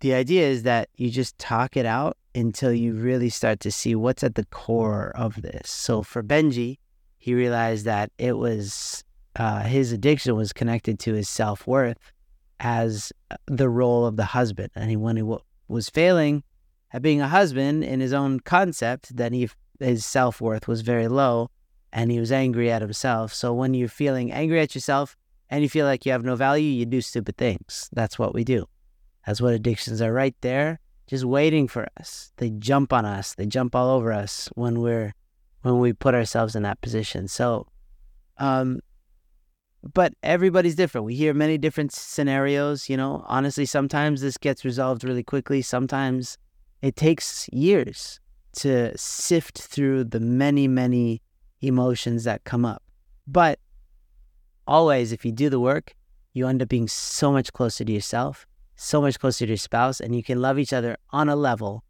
[0.00, 3.94] the idea is that you just talk it out until you really start to see
[3.94, 5.68] what's at the core of this.
[5.70, 6.78] So for Benji,
[7.18, 9.02] he realized that it was
[9.36, 12.12] uh, his addiction was connected to his self worth
[12.60, 16.42] as uh, the role of the husband, and he, when he w- was failing
[16.92, 21.06] at being a husband in his own concept that he his self worth was very
[21.08, 21.50] low
[21.92, 23.32] and he was angry at himself.
[23.32, 25.16] So when you're feeling angry at yourself
[25.48, 27.88] and you feel like you have no value, you do stupid things.
[27.92, 28.66] That's what we do.
[29.28, 32.32] That's what addictions are right there, just waiting for us.
[32.38, 33.34] They jump on us.
[33.34, 35.12] They jump all over us when we're
[35.60, 37.28] when we put ourselves in that position.
[37.28, 37.66] So
[38.38, 38.80] um
[39.92, 41.04] but everybody's different.
[41.04, 43.22] We hear many different scenarios, you know.
[43.26, 45.60] Honestly, sometimes this gets resolved really quickly.
[45.60, 46.38] Sometimes
[46.80, 48.20] it takes years
[48.60, 51.20] to sift through the many, many
[51.60, 52.82] emotions that come up.
[53.26, 53.58] But
[54.66, 55.94] always, if you do the work,
[56.32, 58.46] you end up being so much closer to yourself,
[58.80, 61.82] so much closer to your spouse, and you can love each other on a level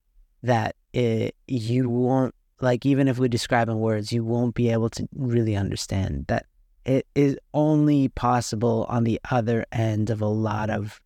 [0.43, 4.89] that it, you won't, like, even if we describe in words, you won't be able
[4.91, 6.47] to really understand that
[6.87, 11.01] it is only possible on the other end of a lot of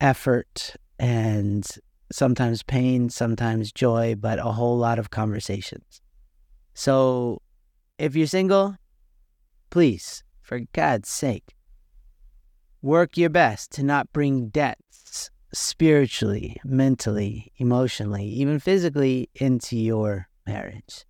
[0.00, 1.64] effort and
[2.10, 6.02] sometimes pain, sometimes joy, but a whole lot of conversations.
[6.74, 7.40] So
[7.98, 8.76] if you're single,
[9.70, 11.54] please, for God's sake,
[12.82, 21.04] work your best to not bring debts spiritually, mentally, emotionally, even physically into your marriage.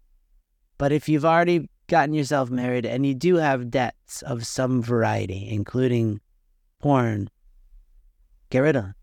[0.78, 5.46] But if you've already gotten yourself married and you do have debts of some variety,
[5.50, 6.20] including
[6.80, 7.28] porn,
[8.48, 8.94] get rid of them.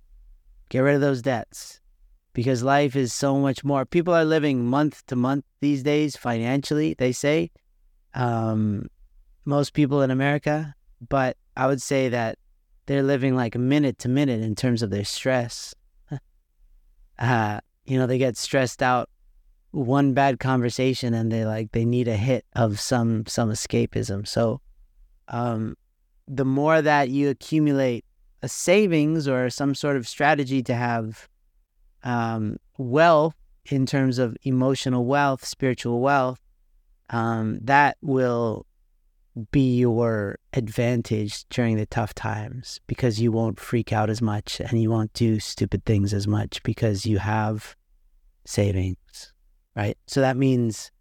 [0.69, 1.79] Get rid of those debts
[2.33, 3.85] because life is so much more.
[3.85, 7.51] People are living month to month these days financially, they say.
[8.15, 8.87] Um,
[9.45, 10.73] most people in America,
[11.07, 12.38] but I would say that
[12.89, 15.75] they're living like minute to minute in terms of their stress.
[17.19, 19.11] uh, you know, they get stressed out
[19.69, 24.27] one bad conversation and they like they need a hit of some some escapism.
[24.27, 24.59] So
[25.27, 25.77] um
[26.27, 28.05] the more that you accumulate
[28.41, 31.29] a savings or some sort of strategy to have
[32.03, 33.35] um, wealth
[33.65, 36.39] in terms of emotional wealth, spiritual wealth,
[37.11, 38.65] um, that will
[39.39, 44.81] be your advantage during the tough times because you won't freak out as much and
[44.81, 47.75] you won't do stupid things as much because you have
[48.45, 49.33] savings,
[49.75, 49.97] right?
[50.07, 50.91] So that means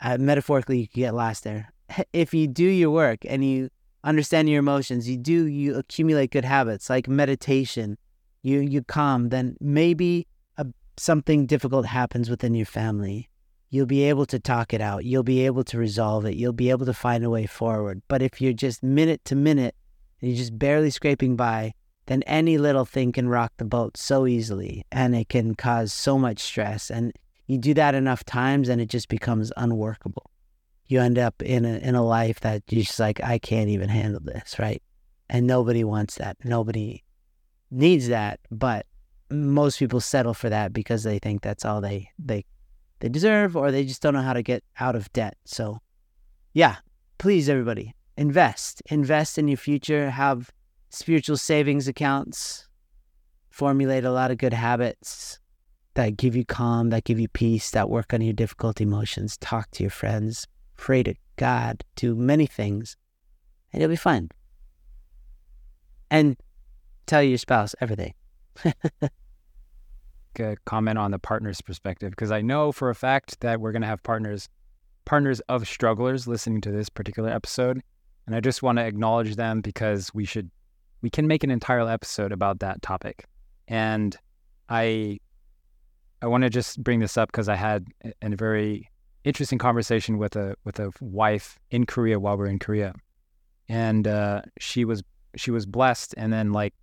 [0.00, 1.72] uh, metaphorically you get lost there.
[2.12, 3.70] If you do your work and you
[4.02, 7.98] understand your emotions, you do you accumulate good habits like meditation,
[8.42, 10.26] you you calm, then maybe
[10.56, 10.66] a,
[10.96, 13.28] something difficult happens within your family
[13.74, 15.04] you'll be able to talk it out.
[15.04, 16.36] You'll be able to resolve it.
[16.36, 18.02] You'll be able to find a way forward.
[18.06, 19.74] But if you're just minute to minute
[20.20, 21.74] and you're just barely scraping by,
[22.06, 26.16] then any little thing can rock the boat so easily and it can cause so
[26.16, 26.88] much stress.
[26.88, 27.12] And
[27.48, 30.30] you do that enough times and it just becomes unworkable.
[30.86, 33.88] You end up in a, in a life that you're just like, I can't even
[33.88, 34.84] handle this, right?
[35.28, 36.36] And nobody wants that.
[36.44, 37.02] Nobody
[37.72, 38.38] needs that.
[38.52, 38.86] But
[39.30, 42.44] most people settle for that because they think that's all they, they
[43.04, 45.36] they deserve or they just don't know how to get out of debt.
[45.44, 45.78] So,
[46.54, 46.76] yeah,
[47.18, 48.80] please, everybody, invest.
[48.86, 50.08] Invest in your future.
[50.08, 50.50] Have
[50.88, 52.66] spiritual savings accounts.
[53.50, 55.38] Formulate a lot of good habits
[55.92, 59.36] that give you calm, that give you peace, that work on your difficult emotions.
[59.36, 60.46] Talk to your friends.
[60.78, 61.84] Pray to God.
[61.96, 62.96] Do many things,
[63.70, 64.30] and you'll be fine.
[66.10, 66.38] And
[67.04, 68.14] tell your spouse everything.
[70.40, 73.82] a comment on the partner's perspective because I know for a fact that we're going
[73.82, 74.48] to have partners
[75.04, 77.82] partners of strugglers listening to this particular episode
[78.26, 80.50] and I just want to acknowledge them because we should
[81.02, 83.26] we can make an entire episode about that topic.
[83.68, 84.16] And
[84.68, 85.18] I
[86.22, 88.90] I want to just bring this up because I had a, a very
[89.24, 92.94] interesting conversation with a with a wife in Korea while we are in Korea.
[93.68, 95.02] And uh, she was
[95.36, 96.74] she was blessed and then like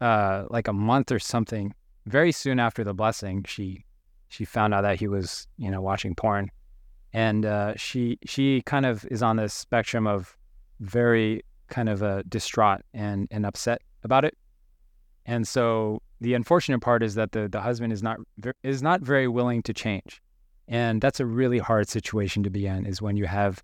[0.00, 1.74] uh like a month or something
[2.08, 3.84] very soon after the blessing, she
[4.28, 6.50] she found out that he was you know watching porn,
[7.12, 10.36] and uh, she she kind of is on this spectrum of
[10.80, 14.36] very kind of uh, distraught and and upset about it,
[15.26, 18.18] and so the unfortunate part is that the the husband is not
[18.62, 20.22] is not very willing to change,
[20.66, 22.86] and that's a really hard situation to be in.
[22.86, 23.62] Is when you have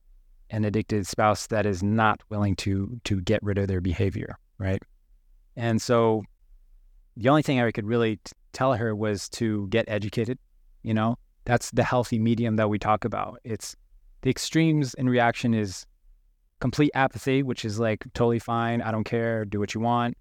[0.51, 4.83] an addicted spouse that is not willing to to get rid of their behavior, right?
[5.57, 6.25] And so
[7.17, 10.39] the only thing I could really t- tell her was to get educated.
[10.83, 13.41] You know, that's the healthy medium that we talk about.
[13.45, 13.77] It's
[14.23, 15.87] the extremes in reaction is
[16.61, 18.81] complete apathy, which is like totally fine.
[18.83, 19.45] I don't care.
[19.45, 20.17] Do what you want.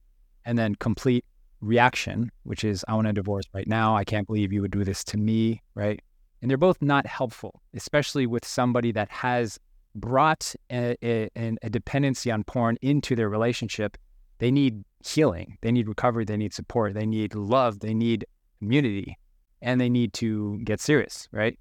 [0.46, 1.26] And then complete
[1.62, 3.96] reaction, which is I want a divorce right now.
[3.96, 5.62] I can't believe you would do this to me.
[5.76, 6.02] Right.
[6.41, 9.58] And they're both not helpful, especially with somebody that has
[9.96, 11.30] brought a, a,
[11.62, 13.98] a dependency on porn into their relationship.
[14.39, 15.58] They need healing.
[15.62, 16.26] They need recovery.
[16.26, 16.93] They need support.
[16.93, 17.80] They need love.
[17.80, 18.26] They need
[18.60, 19.18] community
[19.62, 21.58] and they need to get serious, right?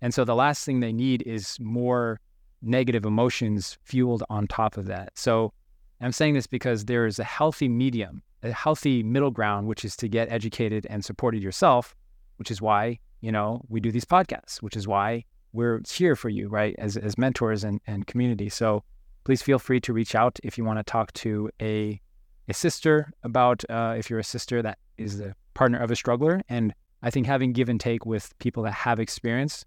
[0.00, 2.20] And so the last thing they need is more
[2.62, 5.12] negative emotions fueled on top of that.
[5.14, 5.52] So
[6.00, 9.96] I'm saying this because there is a healthy medium, a healthy middle ground, which is
[9.96, 11.94] to get educated and supported yourself,
[12.36, 16.28] which is why, you know, we do these podcasts, which is why we're here for
[16.28, 16.74] you, right?
[16.78, 18.48] As, as mentors and, and community.
[18.48, 18.82] So
[19.24, 22.00] please feel free to reach out if you want to talk to a
[22.48, 26.42] a sister about uh, if you're a sister that is the partner of a struggler.
[26.48, 29.64] And I think having give and take with people that have experience,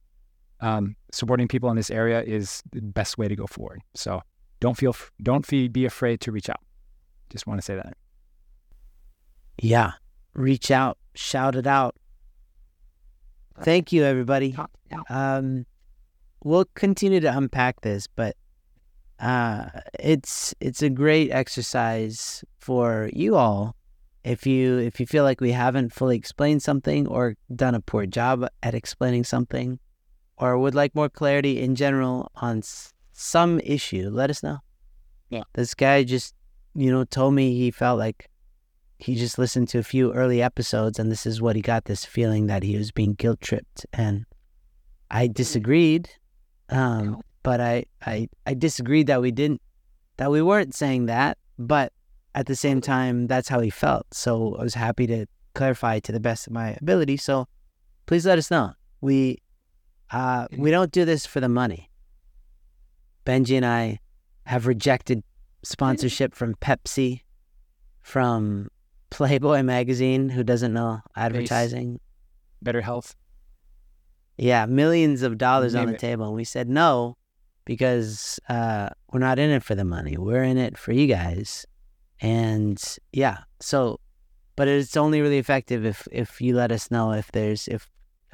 [0.59, 3.81] um, supporting people in this area is the best way to go forward.
[3.95, 4.21] So
[4.59, 6.61] don't feel don't feel, be afraid to reach out.
[7.29, 7.95] Just want to say that.
[9.59, 9.93] Yeah,
[10.33, 11.95] reach out, shout it out.
[13.61, 14.55] Thank you, everybody.
[15.09, 15.65] Um,
[16.43, 18.35] we'll continue to unpack this, but
[19.19, 23.75] uh, it's it's a great exercise for you all
[24.23, 28.05] if you if you feel like we haven't fully explained something or done a poor
[28.05, 29.79] job at explaining something
[30.37, 34.59] or would like more clarity in general on s- some issue let us know.
[35.29, 35.43] Yeah.
[35.53, 36.35] This guy just
[36.75, 38.29] you know told me he felt like
[38.99, 42.05] he just listened to a few early episodes and this is what he got this
[42.05, 44.25] feeling that he was being guilt tripped and
[45.11, 46.09] i disagreed
[46.69, 49.61] um, but I, I I disagreed that we didn't
[50.17, 51.93] that we weren't saying that, but
[52.35, 54.05] at the same time that's how he felt.
[54.11, 57.15] So I was happy to clarify to the best of my ability.
[57.15, 57.47] So
[58.05, 58.73] please let us know.
[58.99, 59.37] We
[60.11, 61.89] uh, we don't do this for the money.
[63.25, 63.99] Benji and I
[64.45, 65.23] have rejected
[65.63, 67.21] sponsorship from Pepsi,
[68.01, 68.67] from
[69.09, 72.01] Playboy magazine, who doesn't know advertising.
[72.61, 73.15] Better health.
[74.37, 75.99] Yeah, millions of dollars Name on the it.
[75.99, 76.25] table.
[76.25, 77.15] And we said no
[77.67, 80.15] because uh, we're not in it for the money.
[80.17, 81.65] We're in it for you guys.
[82.21, 83.99] And yeah, so,
[84.55, 87.89] but it's only really effective if if you let us know if there's if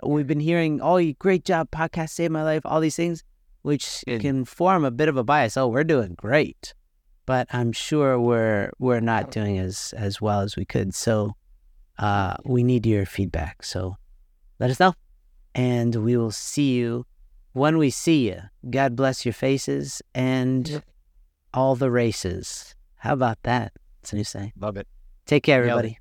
[0.06, 3.24] we've been hearing, oh, you great job, podcast saved my life, all these things.
[3.64, 5.58] which It- can form a bit of a bias.
[5.58, 6.74] Oh, we're doing great,
[7.26, 10.94] but I'm sure we're we're not doing as as well as we could.
[10.94, 11.34] So
[11.98, 13.64] uh, we need your feedback.
[13.64, 13.96] So
[14.60, 14.94] let us know,
[15.56, 17.06] and we will see you
[17.54, 18.42] when we see you.
[18.70, 20.84] God bless your faces and
[21.54, 22.76] all the races.
[22.98, 23.74] How about that?
[24.02, 24.54] It's a new saying.
[24.60, 24.88] Love it.
[25.26, 26.00] Take care, everybody.